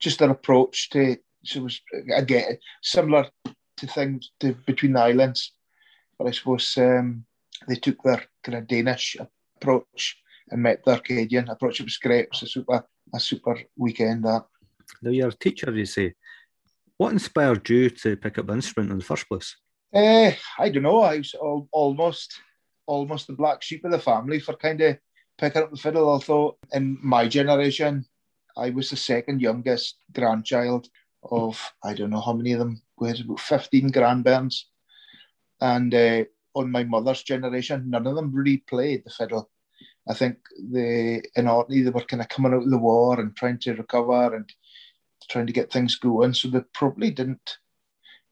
Just 0.00 0.18
their 0.18 0.30
approach 0.30 0.90
to 0.90 1.16
so 1.44 1.60
it 1.60 1.62
was 1.62 1.80
again 2.16 2.58
similar 2.82 3.28
to 3.78 3.86
things 3.86 4.32
to 4.40 4.54
between 4.66 4.92
the 4.92 5.00
islands, 5.00 5.52
but 6.18 6.26
I 6.26 6.32
suppose 6.32 6.76
um, 6.78 7.24
they 7.66 7.76
took 7.76 8.02
their 8.02 8.24
kind 8.42 8.58
of 8.58 8.66
Danish 8.66 9.16
approach 9.56 10.18
and 10.50 10.62
met 10.62 10.84
the 10.84 10.92
Orcadian 10.92 11.48
approach. 11.50 11.80
It 11.80 11.84
was 11.84 11.98
great. 11.98 12.24
It 12.24 12.28
was 12.32 12.42
a 12.42 12.46
super 12.46 12.84
a 13.14 13.20
super 13.20 13.58
weekend 13.76 14.24
that. 14.24 14.44
Now 15.02 15.10
you're 15.10 15.28
a 15.28 15.32
teacher, 15.32 15.72
you 15.72 15.86
say. 15.86 16.14
What 16.96 17.12
inspired 17.12 17.68
you 17.68 17.90
to 17.90 18.16
pick 18.16 18.38
up 18.38 18.48
an 18.48 18.56
instrument 18.56 18.90
in 18.90 18.98
the 18.98 19.04
first 19.04 19.28
place? 19.28 19.54
Uh, 19.94 20.32
I 20.58 20.68
don't 20.68 20.82
know. 20.82 21.02
I 21.02 21.18
was 21.18 21.34
almost 21.72 22.40
almost 22.86 23.26
the 23.26 23.34
black 23.34 23.62
sheep 23.62 23.84
of 23.84 23.92
the 23.92 23.98
family 23.98 24.40
for 24.40 24.54
kind 24.54 24.80
of 24.80 24.98
picking 25.38 25.62
up 25.62 25.70
the 25.70 25.76
fiddle. 25.76 26.08
Although 26.08 26.58
in 26.72 26.98
my 27.02 27.28
generation, 27.28 28.04
I 28.58 28.70
was 28.70 28.90
the 28.90 28.96
second 28.96 29.40
youngest 29.40 29.98
grandchild 30.12 30.88
of 31.22 31.72
I 31.84 31.94
don't 31.94 32.10
know 32.10 32.20
how 32.20 32.32
many 32.32 32.52
of 32.52 32.58
them. 32.58 32.82
We 32.98 33.08
had 33.08 33.20
about 33.20 33.40
fifteen 33.40 33.90
grandparents, 33.90 34.68
and 35.60 35.94
uh, 35.94 36.24
on 36.54 36.70
my 36.70 36.84
mother's 36.84 37.22
generation, 37.22 37.90
none 37.90 38.06
of 38.06 38.16
them 38.16 38.34
really 38.34 38.58
played 38.58 39.04
the 39.04 39.10
fiddle. 39.10 39.50
I 40.08 40.14
think 40.14 40.38
the 40.70 41.22
in 41.36 41.48
Orkney 41.48 41.82
they 41.82 41.90
were 41.90 42.00
kind 42.00 42.22
of 42.22 42.28
coming 42.28 42.54
out 42.54 42.62
of 42.62 42.70
the 42.70 42.78
war 42.78 43.20
and 43.20 43.36
trying 43.36 43.58
to 43.60 43.74
recover 43.74 44.34
and 44.34 44.50
trying 45.30 45.46
to 45.46 45.52
get 45.52 45.72
things 45.72 45.96
going. 45.96 46.34
So 46.34 46.48
they 46.48 46.60
probably 46.72 47.10
didn't 47.10 47.58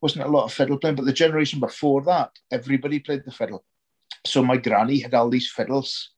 wasn't 0.00 0.24
a 0.24 0.28
lot 0.28 0.44
of 0.44 0.52
fiddle 0.52 0.78
playing. 0.78 0.96
But 0.96 1.04
the 1.04 1.12
generation 1.12 1.60
before 1.60 2.02
that, 2.02 2.30
everybody 2.50 2.98
played 3.00 3.22
the 3.24 3.30
fiddle. 3.30 3.64
So 4.26 4.42
my 4.42 4.56
granny 4.56 5.00
had 5.00 5.14
all 5.14 5.30
these 5.30 5.50
fiddles 5.50 6.10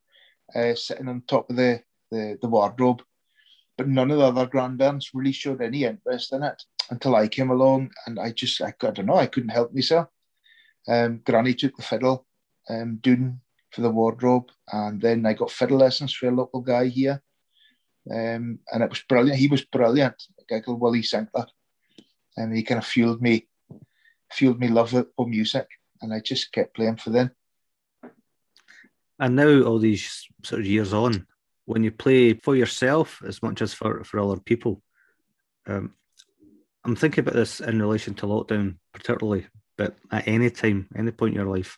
uh, 0.54 0.74
sitting 0.74 1.08
on 1.08 1.22
top 1.26 1.50
of 1.50 1.56
the, 1.56 1.82
the, 2.10 2.38
the 2.40 2.48
wardrobe, 2.48 3.02
but 3.78 3.88
none 3.88 4.10
of 4.10 4.18
the 4.18 4.24
other 4.24 4.46
grandparents 4.46 5.14
really 5.14 5.32
showed 5.32 5.62
any 5.62 5.84
interest 5.84 6.32
in 6.32 6.42
it 6.42 6.60
until 6.90 7.14
I 7.14 7.28
came 7.28 7.50
along, 7.50 7.92
and 8.06 8.18
I 8.18 8.32
just 8.32 8.60
I, 8.60 8.74
I 8.82 8.90
don't 8.90 9.06
know 9.06 9.16
I 9.16 9.26
couldn't 9.26 9.50
help 9.50 9.72
myself. 9.72 10.08
Um, 10.86 11.22
granny 11.24 11.54
took 11.54 11.76
the 11.76 11.82
fiddle, 11.82 12.26
um, 12.68 12.96
doing 12.96 13.40
for 13.70 13.82
the 13.82 13.90
wardrobe, 13.90 14.50
and 14.72 15.00
then 15.00 15.24
I 15.24 15.32
got 15.32 15.52
fiddle 15.52 15.78
lessons 15.78 16.12
for 16.12 16.28
a 16.28 16.34
local 16.34 16.60
guy 16.60 16.86
here, 16.86 17.22
um, 18.10 18.58
and 18.72 18.82
it 18.82 18.90
was 18.90 19.02
brilliant. 19.08 19.38
He 19.38 19.46
was 19.46 19.64
brilliant, 19.64 20.20
a 20.40 20.42
guy 20.52 20.60
called 20.60 20.80
Willie 20.80 21.02
Sinclair, 21.02 21.46
and 22.36 22.54
he 22.54 22.64
kind 22.64 22.78
of 22.78 22.86
fueled 22.86 23.22
me, 23.22 23.46
fueled 24.32 24.58
me 24.58 24.68
love 24.68 24.92
of 24.94 25.06
music, 25.28 25.68
and 26.02 26.12
I 26.12 26.20
just 26.20 26.50
kept 26.52 26.74
playing 26.74 26.96
for 26.96 27.10
them. 27.10 27.30
And 29.20 29.36
now, 29.36 29.62
all 29.62 29.78
these 29.78 30.26
sort 30.42 30.62
of 30.62 30.66
years 30.66 30.92
on, 30.92 31.26
when 31.68 31.84
you 31.84 31.90
play 31.90 32.32
for 32.32 32.56
yourself 32.56 33.22
as 33.26 33.42
much 33.42 33.60
as 33.60 33.74
for, 33.74 34.02
for 34.02 34.18
other 34.18 34.40
people, 34.40 34.80
um, 35.66 35.92
I'm 36.82 36.96
thinking 36.96 37.20
about 37.20 37.34
this 37.34 37.60
in 37.60 37.78
relation 37.78 38.14
to 38.14 38.26
lockdown, 38.26 38.76
particularly, 38.94 39.46
but 39.76 39.94
at 40.10 40.26
any 40.26 40.48
time, 40.48 40.88
any 40.96 41.10
point 41.10 41.34
in 41.34 41.40
your 41.40 41.54
life, 41.54 41.76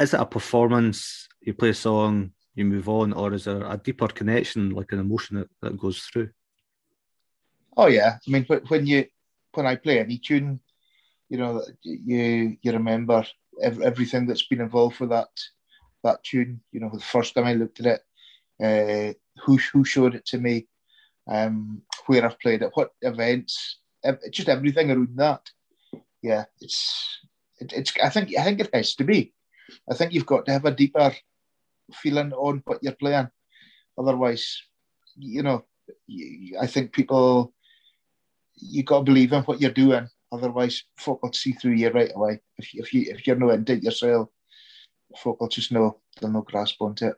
is 0.00 0.14
it 0.14 0.20
a 0.20 0.26
performance? 0.26 1.28
You 1.42 1.54
play 1.54 1.68
a 1.68 1.74
song, 1.74 2.32
you 2.56 2.64
move 2.64 2.88
on, 2.88 3.12
or 3.12 3.32
is 3.34 3.44
there 3.44 3.64
a 3.64 3.76
deeper 3.78 4.08
connection, 4.08 4.70
like 4.70 4.90
an 4.90 4.98
emotion 4.98 5.36
that, 5.36 5.48
that 5.62 5.78
goes 5.78 6.00
through? 6.00 6.30
Oh 7.76 7.86
yeah, 7.86 8.18
I 8.26 8.30
mean, 8.30 8.46
when 8.46 8.84
you 8.84 9.06
when 9.52 9.66
I 9.66 9.76
play 9.76 10.00
any 10.00 10.18
tune, 10.18 10.58
you 11.28 11.38
know, 11.38 11.62
you 11.82 12.56
you 12.60 12.72
remember 12.72 13.24
everything 13.62 14.26
that's 14.26 14.48
been 14.48 14.60
involved 14.60 14.98
with 14.98 15.10
that 15.10 15.28
that 16.02 16.24
tune. 16.24 16.62
You 16.72 16.80
know, 16.80 16.90
the 16.92 16.98
first 17.00 17.34
time 17.34 17.44
I 17.44 17.54
looked 17.54 17.78
at 17.78 17.86
it, 17.86 18.00
uh, 18.62 19.12
who 19.44 19.58
who 19.72 19.84
showed 19.84 20.14
it 20.14 20.26
to 20.26 20.38
me, 20.38 20.66
um, 21.28 21.82
where 22.06 22.24
I've 22.24 22.38
played 22.40 22.62
it, 22.62 22.70
what 22.74 22.90
events, 23.02 23.78
just 24.30 24.48
everything 24.48 24.90
around 24.90 25.16
that. 25.16 25.50
Yeah, 26.22 26.44
it's 26.60 27.20
it, 27.58 27.72
it's. 27.72 27.92
I 28.02 28.08
think 28.08 28.36
I 28.38 28.44
think 28.44 28.60
it 28.60 28.70
has 28.74 28.94
to 28.96 29.04
be. 29.04 29.32
I 29.90 29.94
think 29.94 30.12
you've 30.12 30.26
got 30.26 30.46
to 30.46 30.52
have 30.52 30.64
a 30.64 30.70
deeper 30.70 31.12
feeling 31.92 32.32
on 32.32 32.62
what 32.64 32.82
you're 32.82 32.92
playing. 32.92 33.28
Otherwise, 33.98 34.62
you 35.16 35.42
know, 35.42 35.64
I 36.60 36.66
think 36.66 36.92
people 36.92 37.52
you 38.56 38.82
got 38.82 38.98
to 38.98 39.04
believe 39.04 39.32
in 39.32 39.42
what 39.42 39.60
you're 39.60 39.70
doing. 39.70 40.08
Otherwise, 40.32 40.84
folk 40.96 41.22
will 41.22 41.32
see 41.32 41.52
through 41.52 41.72
you 41.72 41.90
right 41.90 42.10
away. 42.14 42.40
If 42.58 42.74
you, 42.74 42.82
if 42.82 42.94
you 42.94 43.06
if 43.08 43.26
you're 43.26 43.36
not 43.36 43.54
into 43.54 43.74
it 43.74 43.82
yourself, 43.82 44.28
folk 45.18 45.40
will 45.40 45.48
just 45.48 45.72
know 45.72 46.00
they'll 46.20 46.30
no 46.30 46.42
grasp 46.42 46.80
onto 46.80 47.08
it. 47.08 47.14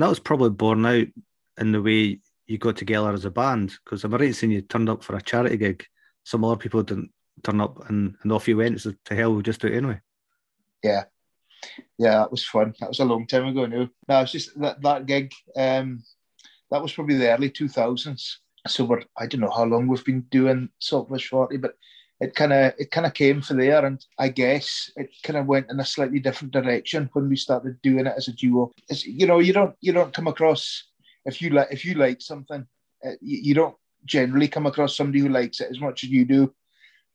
And 0.00 0.06
that 0.06 0.08
was 0.08 0.18
probably 0.18 0.48
born 0.48 0.86
out 0.86 1.08
in 1.58 1.72
the 1.72 1.82
way 1.82 2.20
you 2.46 2.56
got 2.56 2.78
together 2.78 3.12
as 3.12 3.26
a 3.26 3.30
band. 3.30 3.74
Because 3.84 4.02
I'm 4.02 4.14
right 4.14 4.34
saying 4.34 4.50
you 4.50 4.62
turned 4.62 4.88
up 4.88 5.04
for 5.04 5.14
a 5.14 5.20
charity 5.20 5.58
gig. 5.58 5.84
Some 6.24 6.42
other 6.42 6.56
people 6.56 6.82
didn't 6.82 7.10
turn 7.42 7.60
up, 7.60 7.86
and, 7.90 8.14
and 8.22 8.32
off 8.32 8.48
you 8.48 8.56
went. 8.56 8.80
So 8.80 8.94
to 9.04 9.14
hell, 9.14 9.34
we'll 9.34 9.42
just 9.42 9.60
do 9.60 9.66
it 9.66 9.76
anyway. 9.76 10.00
Yeah, 10.82 11.04
yeah, 11.98 12.12
that 12.12 12.30
was 12.30 12.46
fun. 12.46 12.72
That 12.80 12.88
was 12.88 13.00
a 13.00 13.04
long 13.04 13.26
time 13.26 13.48
ago 13.48 13.66
now. 13.66 13.90
No, 14.08 14.22
it's 14.22 14.32
just 14.32 14.58
that 14.58 14.80
that 14.80 15.04
gig. 15.04 15.34
Um, 15.54 16.02
that 16.70 16.80
was 16.80 16.94
probably 16.94 17.16
the 17.16 17.30
early 17.30 17.50
two 17.50 17.68
thousands. 17.68 18.40
So 18.68 18.84
we're 18.84 19.02
I 19.18 19.26
don't 19.26 19.42
know 19.42 19.50
how 19.50 19.64
long 19.64 19.86
we've 19.86 20.02
been 20.02 20.22
doing 20.30 20.70
Saltfish 20.80 21.28
Forty, 21.28 21.58
but 21.58 21.74
it 22.20 22.34
kind 22.34 22.52
of 22.52 22.74
it 22.78 22.90
kind 22.90 23.06
of 23.06 23.14
came 23.14 23.40
for 23.40 23.54
there, 23.54 23.84
and 23.84 24.04
I 24.18 24.28
guess 24.28 24.90
it 24.96 25.10
kind 25.22 25.38
of 25.38 25.46
went 25.46 25.70
in 25.70 25.80
a 25.80 25.84
slightly 25.84 26.20
different 26.20 26.52
direction 26.52 27.08
when 27.14 27.28
we 27.28 27.36
started 27.36 27.80
doing 27.82 28.06
it 28.06 28.14
as 28.16 28.28
a 28.28 28.32
duo. 28.32 28.72
It's, 28.88 29.06
you 29.06 29.26
know, 29.26 29.38
you 29.38 29.52
don't 29.52 29.74
you 29.80 29.92
don't 29.92 30.12
come 30.12 30.26
across 30.28 30.84
if 31.24 31.40
you 31.40 31.50
like 31.50 31.68
if 31.70 31.84
you 31.84 31.94
like 31.94 32.20
something, 32.20 32.66
uh, 33.04 33.12
you, 33.20 33.38
you 33.42 33.54
don't 33.54 33.76
generally 34.04 34.48
come 34.48 34.66
across 34.66 34.96
somebody 34.96 35.20
who 35.20 35.28
likes 35.28 35.60
it 35.60 35.70
as 35.70 35.80
much 35.80 36.04
as 36.04 36.10
you 36.10 36.24
do, 36.24 36.54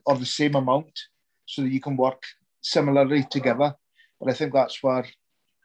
or 0.06 0.18
the 0.18 0.26
same 0.26 0.56
amount, 0.56 1.00
so 1.46 1.62
that 1.62 1.72
you 1.72 1.80
can 1.80 1.96
work 1.98 2.24
similarly 2.62 3.24
together. 3.30 3.76
But 4.20 4.30
I 4.30 4.34
think 4.34 4.54
that's 4.54 4.82
where 4.82 5.06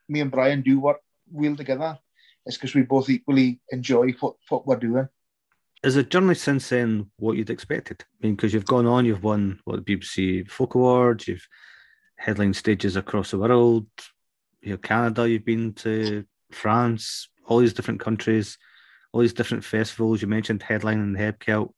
me 0.09 0.21
and 0.21 0.31
Brian 0.31 0.61
do 0.63 0.81
work 0.81 1.01
well 1.31 1.57
together. 1.57 1.99
It's 2.45 2.57
because 2.57 2.75
we 2.75 2.83
both 2.83 3.09
equally 3.09 3.61
enjoy 3.71 4.13
what, 4.21 4.35
what 4.49 4.67
we're 4.67 4.77
doing. 4.77 5.09
Is 5.83 5.95
the 5.95 6.03
journey 6.03 6.35
since 6.35 6.69
then 6.69 7.11
what 7.17 7.37
you'd 7.37 7.51
expected? 7.51 8.05
I 8.23 8.27
mean, 8.27 8.37
because 8.37 8.53
you've 8.53 8.67
gone 8.67 8.87
on, 8.87 9.07
you've 9.07 9.25
won 9.25 9.61
what 9.65 9.85
the 9.85 9.97
BBC 9.97 10.49
Folk 10.51 10.75
Awards, 10.75 11.27
you've 11.27 11.47
headlined 12.17 12.57
stages 12.57 12.97
across 12.97 13.31
the 13.31 13.39
world, 13.39 13.87
you 14.61 14.73
know, 14.73 14.77
Canada, 14.77 15.29
you've 15.29 15.45
been 15.45 15.73
to 15.75 16.25
France, 16.51 17.29
all 17.47 17.59
these 17.59 17.73
different 17.73 18.01
countries, 18.01 18.59
all 19.13 19.23
these 19.23 19.33
different 19.33 19.65
festivals. 19.65 20.21
You 20.21 20.29
mentioned 20.29 20.61
headlining 20.61 21.17
Hebcelt. 21.17 21.73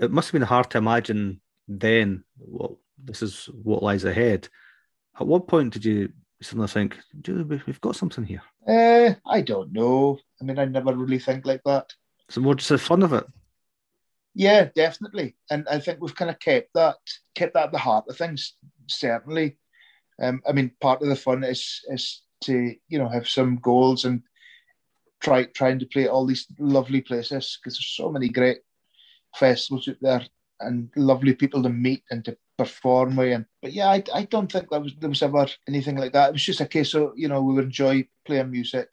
It 0.00 0.10
must 0.10 0.28
have 0.28 0.32
been 0.32 0.42
hard 0.42 0.70
to 0.70 0.78
imagine 0.78 1.40
then, 1.68 2.24
well, 2.38 2.78
this 3.02 3.22
is 3.22 3.50
what 3.62 3.82
lies 3.82 4.04
ahead. 4.04 4.48
At 5.20 5.26
what 5.26 5.46
point 5.46 5.74
did 5.74 5.84
you 5.84 6.12
suddenly 6.40 6.68
think, 6.68 6.98
"Do 7.20 7.44
we've 7.44 7.80
got 7.80 7.96
something 7.96 8.24
here? 8.24 8.42
Uh, 8.66 9.14
I 9.26 9.40
don't 9.40 9.72
know. 9.72 10.18
I 10.40 10.44
mean, 10.44 10.58
I 10.58 10.64
never 10.66 10.94
really 10.94 11.18
think 11.18 11.46
like 11.46 11.62
that. 11.64 11.94
So 12.28 12.54
just 12.54 12.68
the 12.68 12.78
fun 12.78 13.02
of 13.02 13.12
it. 13.12 13.24
Yeah, 14.34 14.68
definitely. 14.74 15.36
And 15.50 15.66
I 15.68 15.78
think 15.78 15.98
we've 16.00 16.14
kind 16.14 16.30
of 16.30 16.38
kept 16.38 16.74
that 16.74 16.96
kept 17.34 17.54
that 17.54 17.66
at 17.66 17.72
the 17.72 17.78
heart 17.78 18.04
of 18.08 18.16
things, 18.16 18.54
certainly. 18.86 19.56
Um, 20.20 20.42
I 20.48 20.52
mean, 20.52 20.72
part 20.80 21.02
of 21.02 21.08
the 21.08 21.16
fun 21.16 21.44
is 21.44 21.80
is 21.88 22.22
to 22.42 22.74
you 22.88 22.98
know 22.98 23.08
have 23.08 23.28
some 23.28 23.56
goals 23.56 24.04
and 24.04 24.22
try 25.20 25.44
trying 25.44 25.78
to 25.78 25.86
play 25.86 26.04
at 26.04 26.10
all 26.10 26.26
these 26.26 26.46
lovely 26.58 27.00
places 27.00 27.58
because 27.58 27.76
there's 27.76 27.94
so 27.96 28.10
many 28.10 28.28
great 28.28 28.58
festivals 29.34 29.88
out 29.88 29.96
there 30.00 30.26
and 30.60 30.90
lovely 30.96 31.34
people 31.34 31.62
to 31.62 31.68
meet 31.68 32.02
and 32.10 32.24
to 32.24 32.36
perform 32.58 33.16
with. 33.16 33.32
And 33.32 33.46
but 33.62 33.72
yeah, 33.72 33.88
I, 33.88 34.02
I 34.14 34.24
don't 34.24 34.50
think 34.50 34.70
that 34.70 34.82
was 34.82 34.94
there 35.00 35.08
was 35.08 35.22
ever 35.22 35.46
anything 35.68 35.96
like 35.96 36.12
that. 36.12 36.28
It 36.28 36.32
was 36.32 36.44
just 36.44 36.60
a 36.60 36.66
case 36.66 36.94
of 36.94 37.12
you 37.16 37.28
know 37.28 37.42
we 37.42 37.54
would 37.54 37.64
enjoy 37.64 38.06
playing 38.26 38.50
music 38.50 38.88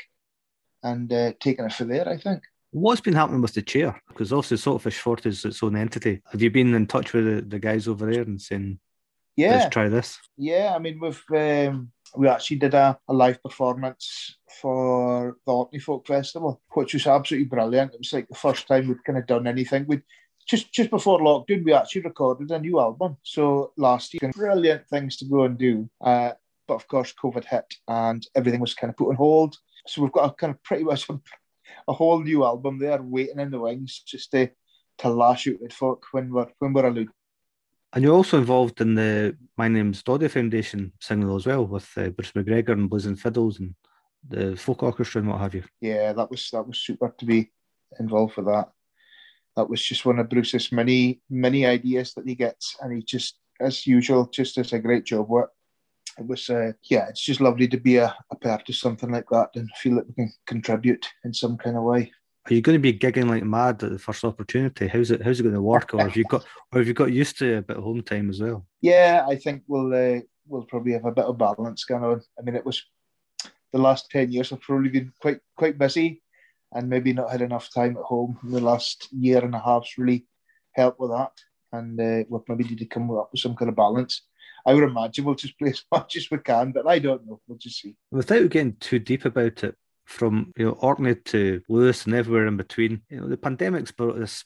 and 0.83 1.11
uh, 1.11 1.33
taking 1.39 1.65
it 1.65 1.73
for 1.73 1.85
there. 1.85 2.07
I 2.07 2.17
think. 2.17 2.43
What's 2.73 3.01
been 3.01 3.13
happening 3.13 3.41
with 3.41 3.53
the 3.53 3.61
chair? 3.61 4.01
Because 4.07 4.33
obviously 4.33 4.57
Saltfish 4.57 4.97
Forty 4.97 5.29
is 5.29 5.45
its 5.45 5.61
own 5.61 5.75
entity. 5.75 6.21
Have 6.31 6.41
you 6.41 6.49
been 6.49 6.73
in 6.73 6.87
touch 6.87 7.13
with 7.13 7.25
the, 7.25 7.41
the 7.41 7.59
guys 7.59 7.87
over 7.87 8.11
there 8.11 8.23
and 8.23 8.41
saying, 8.41 8.79
yeah, 9.35 9.57
let's 9.57 9.73
try 9.73 9.89
this? 9.89 10.17
Yeah, 10.37 10.73
I 10.75 10.79
mean, 10.79 10.99
we've 10.99 11.23
um, 11.35 11.91
we 12.15 12.27
actually 12.27 12.57
did 12.57 12.73
a, 12.73 12.97
a 13.07 13.13
live 13.13 13.43
performance 13.43 14.37
for 14.59 15.37
the 15.45 15.51
Orkney 15.51 15.77
Folk 15.77 16.07
Festival, 16.07 16.61
which 16.73 16.95
was 16.95 17.05
absolutely 17.05 17.45
brilliant. 17.45 17.93
It 17.93 17.99
was 17.99 18.11
like 18.11 18.27
the 18.27 18.35
first 18.35 18.67
time 18.67 18.87
we'd 18.87 19.03
kind 19.03 19.19
of 19.19 19.27
done 19.27 19.45
anything. 19.45 19.85
We'd 19.87 20.01
just 20.47 20.73
just 20.73 20.89
before 20.89 21.19
lockdown, 21.19 21.63
we 21.63 21.73
actually 21.73 22.01
recorded 22.01 22.49
a 22.49 22.57
new 22.57 22.79
album. 22.79 23.17
So 23.21 23.71
last 23.77 24.15
year, 24.15 24.31
brilliant 24.33 24.87
things 24.87 25.17
to 25.17 25.25
go 25.25 25.43
and 25.43 25.59
do. 25.59 25.87
Uh, 26.01 26.31
but 26.67 26.73
of 26.73 26.87
course, 26.87 27.13
COVID 27.23 27.45
hit 27.45 27.71
and 27.87 28.25
everything 28.33 28.61
was 28.61 28.73
kind 28.73 28.89
of 28.89 28.97
put 28.97 29.09
on 29.09 29.15
hold. 29.15 29.57
So 29.85 30.01
we've 30.01 30.11
got 30.11 30.31
a 30.31 30.33
kind 30.33 30.55
of 30.55 30.63
pretty 30.63 30.85
much 30.85 31.05
a, 31.87 31.93
whole 31.93 32.21
new 32.21 32.43
album 32.43 32.79
there 32.79 33.01
waiting 33.01 33.39
in 33.39 33.51
the 33.51 33.59
wings 33.59 34.03
just 34.05 34.31
to 34.31 34.49
to 34.99 35.09
lash 35.09 35.47
out 35.47 35.63
at 35.65 35.73
folk 35.73 36.05
when 36.11 36.31
we're 36.31 36.47
when 36.59 36.73
we're 36.73 36.85
allowed 36.85 37.09
and 37.93 38.03
you're 38.03 38.15
also 38.15 38.39
involved 38.39 38.81
in 38.81 38.95
the 38.95 39.37
My 39.55 39.67
Name's 39.67 40.01
Doddie 40.01 40.27
Foundation 40.27 40.93
singing 40.99 41.33
as 41.33 41.45
well 41.45 41.65
with 41.65 41.87
uh, 41.95 42.09
Bruce 42.09 42.33
MacGregor 42.33 42.73
and 42.73 42.89
Blazing 42.89 43.15
Fiddles 43.15 43.59
and 43.59 43.75
the 44.27 44.55
folk 44.55 44.81
orchestra 44.81 45.21
and 45.21 45.29
what 45.29 45.39
have 45.39 45.53
you. 45.53 45.63
Yeah, 45.79 46.13
that 46.13 46.31
was 46.31 46.49
that 46.51 46.67
was 46.67 46.79
super 46.79 47.13
to 47.17 47.25
be 47.25 47.51
involved 47.99 48.37
with 48.37 48.47
that. 48.47 48.69
That 49.55 49.69
was 49.69 49.83
just 49.83 50.05
one 50.05 50.17
of 50.17 50.29
Bruce's 50.29 50.71
many 50.71 51.21
many 51.29 51.67
ideas 51.67 52.13
that 52.15 52.27
he 52.27 52.33
gets, 52.33 52.75
and 52.81 52.91
he 52.93 53.03
just, 53.03 53.37
as 53.59 53.85
usual, 53.85 54.25
just 54.25 54.55
does 54.55 54.73
a 54.73 54.79
great 54.79 55.05
job 55.05 55.27
with. 55.29 55.49
It 56.17 56.27
was, 56.27 56.49
uh, 56.49 56.73
yeah, 56.83 57.07
it's 57.09 57.21
just 57.21 57.41
lovely 57.41 57.67
to 57.67 57.77
be 57.77 57.97
a, 57.97 58.15
a 58.31 58.35
part 58.35 58.69
of 58.69 58.75
something 58.75 59.11
like 59.11 59.27
that 59.31 59.49
and 59.55 59.69
feel 59.77 59.95
that 59.95 60.07
we 60.07 60.13
can 60.13 60.33
contribute 60.45 61.07
in 61.23 61.33
some 61.33 61.57
kind 61.57 61.77
of 61.77 61.83
way 61.83 62.11
are 62.49 62.53
you 62.53 62.61
going 62.61 62.75
to 62.75 62.79
be 62.79 62.97
gigging 62.97 63.29
like 63.29 63.43
mad 63.43 63.81
at 63.83 63.91
the 63.91 63.99
first 63.99 64.23
opportunity? 64.25 64.87
How's 64.87 65.11
it 65.11 65.21
how's 65.21 65.39
it 65.39 65.43
going 65.43 65.55
to 65.55 65.61
work, 65.61 65.93
or 65.93 66.01
have 66.01 66.17
you 66.17 66.25
got 66.25 66.43
or 66.71 66.79
have 66.79 66.87
you 66.87 66.93
got 66.93 67.11
used 67.11 67.37
to 67.39 67.57
a 67.57 67.61
bit 67.61 67.77
of 67.77 67.83
home 67.83 68.01
time 68.01 68.29
as 68.29 68.41
well? 68.41 68.65
Yeah, 68.81 69.25
I 69.27 69.35
think 69.37 69.63
we'll 69.67 69.93
uh, 69.93 70.21
we'll 70.45 70.65
probably 70.65 70.93
have 70.93 71.05
a 71.05 71.11
bit 71.11 71.25
of 71.25 71.37
balance 71.37 71.85
going 71.85 72.03
on. 72.03 72.21
I 72.37 72.41
mean, 72.41 72.55
it 72.55 72.65
was 72.65 72.83
the 73.71 73.79
last 73.79 74.09
ten 74.11 74.31
years 74.31 74.49
have 74.49 74.61
probably 74.61 74.89
been 74.89 75.13
quite 75.21 75.39
quite 75.55 75.77
busy, 75.77 76.21
and 76.73 76.89
maybe 76.89 77.13
not 77.13 77.31
had 77.31 77.41
enough 77.41 77.73
time 77.73 77.95
at 77.95 78.03
home. 78.03 78.37
The 78.43 78.59
last 78.59 79.07
year 79.13 79.39
and 79.43 79.55
a 79.55 79.59
half's 79.59 79.97
really 79.97 80.27
helped 80.73 80.99
with 80.99 81.11
that, 81.11 81.31
and 81.71 81.99
uh, 81.99 82.25
we'll 82.27 82.43
maybe 82.49 82.65
need 82.65 82.79
to 82.79 82.85
come 82.85 83.09
up 83.11 83.29
with 83.31 83.39
some 83.39 83.55
kind 83.55 83.69
of 83.69 83.77
balance. 83.77 84.23
I 84.65 84.73
would 84.73 84.83
imagine 84.83 85.25
we'll 85.25 85.35
just 85.35 85.57
play 85.59 85.69
as 85.71 85.83
much 85.91 86.15
as 86.15 86.29
we 86.31 86.37
can, 86.37 86.71
but 86.71 86.87
I 86.87 86.99
don't 86.99 87.25
know. 87.25 87.39
We'll 87.47 87.57
just 87.57 87.81
see. 87.81 87.95
Without 88.11 88.49
getting 88.49 88.75
too 88.77 88.99
deep 88.99 89.25
about 89.25 89.63
it, 89.63 89.75
from 90.05 90.51
you 90.57 90.65
know 90.65 90.71
Orkney 90.73 91.15
to 91.15 91.61
Lewis 91.69 92.05
and 92.05 92.15
everywhere 92.15 92.47
in 92.47 92.57
between. 92.57 93.01
You 93.09 93.21
know, 93.21 93.27
the 93.27 93.37
pandemic's 93.37 93.91
brought 93.91 94.17
this. 94.17 94.45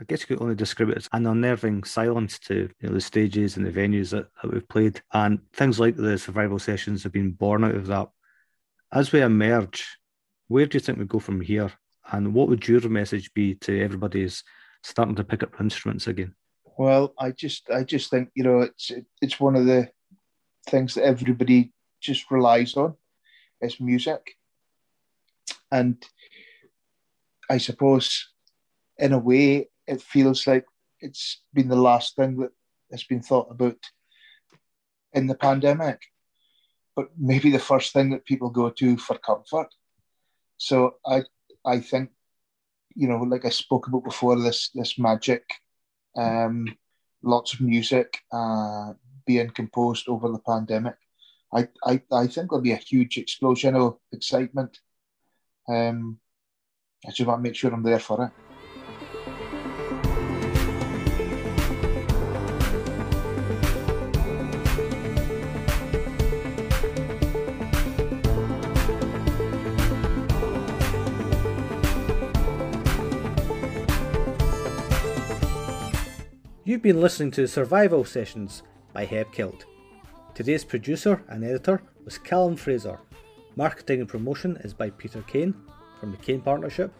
I 0.00 0.04
guess 0.04 0.22
you 0.22 0.26
could 0.26 0.42
only 0.42 0.56
describe 0.56 0.90
it 0.90 0.96
as 0.96 1.08
an 1.12 1.26
unnerving 1.26 1.84
silence 1.84 2.38
to 2.40 2.68
you 2.80 2.88
know 2.88 2.94
the 2.94 3.00
stages 3.00 3.56
and 3.56 3.64
the 3.64 3.70
venues 3.70 4.10
that, 4.10 4.26
that 4.42 4.52
we've 4.52 4.68
played, 4.68 5.00
and 5.12 5.40
things 5.52 5.78
like 5.78 5.96
the 5.96 6.18
survival 6.18 6.58
sessions 6.58 7.02
have 7.02 7.12
been 7.12 7.32
born 7.32 7.64
out 7.64 7.74
of 7.74 7.86
that. 7.86 8.08
As 8.92 9.12
we 9.12 9.22
emerge, 9.22 9.98
where 10.48 10.66
do 10.66 10.76
you 10.76 10.80
think 10.80 10.98
we 10.98 11.04
go 11.04 11.18
from 11.18 11.40
here? 11.40 11.72
And 12.12 12.34
what 12.34 12.48
would 12.48 12.66
your 12.68 12.80
message 12.88 13.32
be 13.32 13.54
to 13.56 13.82
everybody 13.82 14.28
starting 14.82 15.14
to 15.16 15.24
pick 15.24 15.42
up 15.42 15.58
instruments 15.60 16.06
again? 16.06 16.34
Well, 16.76 17.14
I 17.18 17.30
just 17.30 17.70
I 17.70 17.84
just 17.84 18.10
think 18.10 18.30
you 18.34 18.44
know 18.44 18.60
it's 18.60 18.90
it's 19.20 19.40
one 19.40 19.56
of 19.56 19.66
the 19.66 19.90
things 20.68 20.94
that 20.94 21.04
everybody 21.04 21.72
just 22.00 22.30
relies 22.30 22.76
on 22.76 22.94
is 23.60 23.80
music 23.80 24.36
and 25.70 26.04
I 27.50 27.58
suppose, 27.58 28.28
in 28.98 29.12
a 29.12 29.18
way, 29.18 29.68
it 29.86 30.00
feels 30.00 30.46
like 30.46 30.64
it's 31.00 31.42
been 31.52 31.68
the 31.68 31.76
last 31.90 32.16
thing 32.16 32.36
that 32.38 32.52
has 32.90 33.04
been 33.04 33.20
thought 33.20 33.48
about 33.50 33.78
in 35.12 35.26
the 35.26 35.34
pandemic, 35.34 36.00
but 36.96 37.08
maybe 37.18 37.50
the 37.50 37.58
first 37.58 37.92
thing 37.92 38.10
that 38.10 38.24
people 38.24 38.50
go 38.50 38.70
to 38.70 38.96
for 38.96 39.18
comfort. 39.18 39.68
So 40.56 40.94
I, 41.04 41.22
I 41.66 41.80
think, 41.80 42.10
you 42.94 43.08
know, 43.08 43.18
like 43.18 43.44
I 43.44 43.50
spoke 43.50 43.88
about 43.88 44.04
before, 44.04 44.38
this 44.40 44.70
this 44.74 44.98
magic, 44.98 45.44
um, 46.16 46.74
lots 47.22 47.54
of 47.54 47.60
music 47.60 48.20
uh, 48.32 48.92
being 49.26 49.50
composed 49.50 50.08
over 50.08 50.28
the 50.28 50.38
pandemic. 50.40 50.96
I, 51.52 51.68
I, 51.84 52.02
I 52.12 52.26
think 52.26 52.50
there'll 52.50 52.60
be 52.60 52.72
a 52.72 52.76
huge 52.76 53.16
explosion 53.16 53.76
of 53.76 53.98
excitement 54.12 54.78
um, 55.68 56.18
I 57.06 57.10
just 57.10 57.26
want 57.26 57.38
to 57.38 57.42
make 57.42 57.54
sure 57.54 57.72
I'm 57.72 57.82
there 57.82 57.98
for 57.98 58.24
it. 58.24 58.43
You've 76.74 76.82
been 76.82 77.00
listening 77.00 77.30
to 77.30 77.46
Survival 77.46 78.04
Sessions 78.04 78.64
by 78.92 79.06
Hebcelt. 79.06 79.62
Today's 80.34 80.64
producer 80.64 81.22
and 81.28 81.44
editor 81.44 81.80
was 82.04 82.18
Callum 82.18 82.56
Fraser. 82.56 82.98
Marketing 83.54 84.00
and 84.00 84.08
promotion 84.08 84.56
is 84.64 84.74
by 84.74 84.90
Peter 84.90 85.22
Kane 85.22 85.54
from 86.00 86.10
the 86.10 86.16
Kane 86.16 86.40
Partnership. 86.40 86.92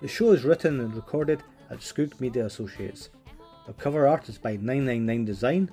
The 0.00 0.08
show 0.08 0.32
is 0.32 0.44
written 0.44 0.80
and 0.80 0.94
recorded 0.94 1.42
at 1.68 1.80
Skoog 1.80 2.18
Media 2.18 2.46
Associates. 2.46 3.10
The 3.66 3.74
cover 3.74 4.08
art 4.08 4.30
is 4.30 4.38
by 4.38 4.52
999 4.52 5.26
Design. 5.26 5.70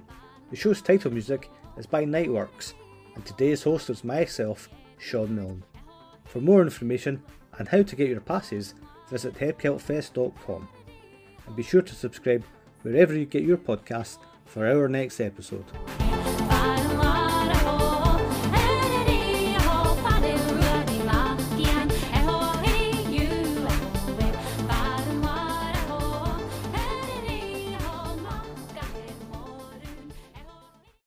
The 0.50 0.58
show's 0.58 0.82
title 0.82 1.12
music 1.12 1.50
is 1.78 1.86
by 1.86 2.04
Nightworks, 2.04 2.74
and 3.16 3.26
today's 3.26 3.64
host 3.64 3.90
is 3.90 4.04
myself, 4.04 4.68
Shaun 4.98 5.34
Milne. 5.34 5.64
For 6.26 6.42
more 6.42 6.62
information 6.62 7.24
and 7.58 7.70
how 7.70 7.82
to 7.82 7.96
get 7.96 8.10
your 8.10 8.20
passes, 8.20 8.74
visit 9.10 9.36
hebceltfest.com. 9.36 10.68
And 11.46 11.56
be 11.56 11.64
sure 11.64 11.82
to 11.82 11.96
subscribe 11.96 12.44
wherever 12.82 13.14
you 13.14 13.26
get 13.26 13.44
your 13.44 13.58
podcasts 13.58 14.20
for 14.46 14.68
our 14.68 14.88
next 14.88 15.20
episode. 15.20 15.66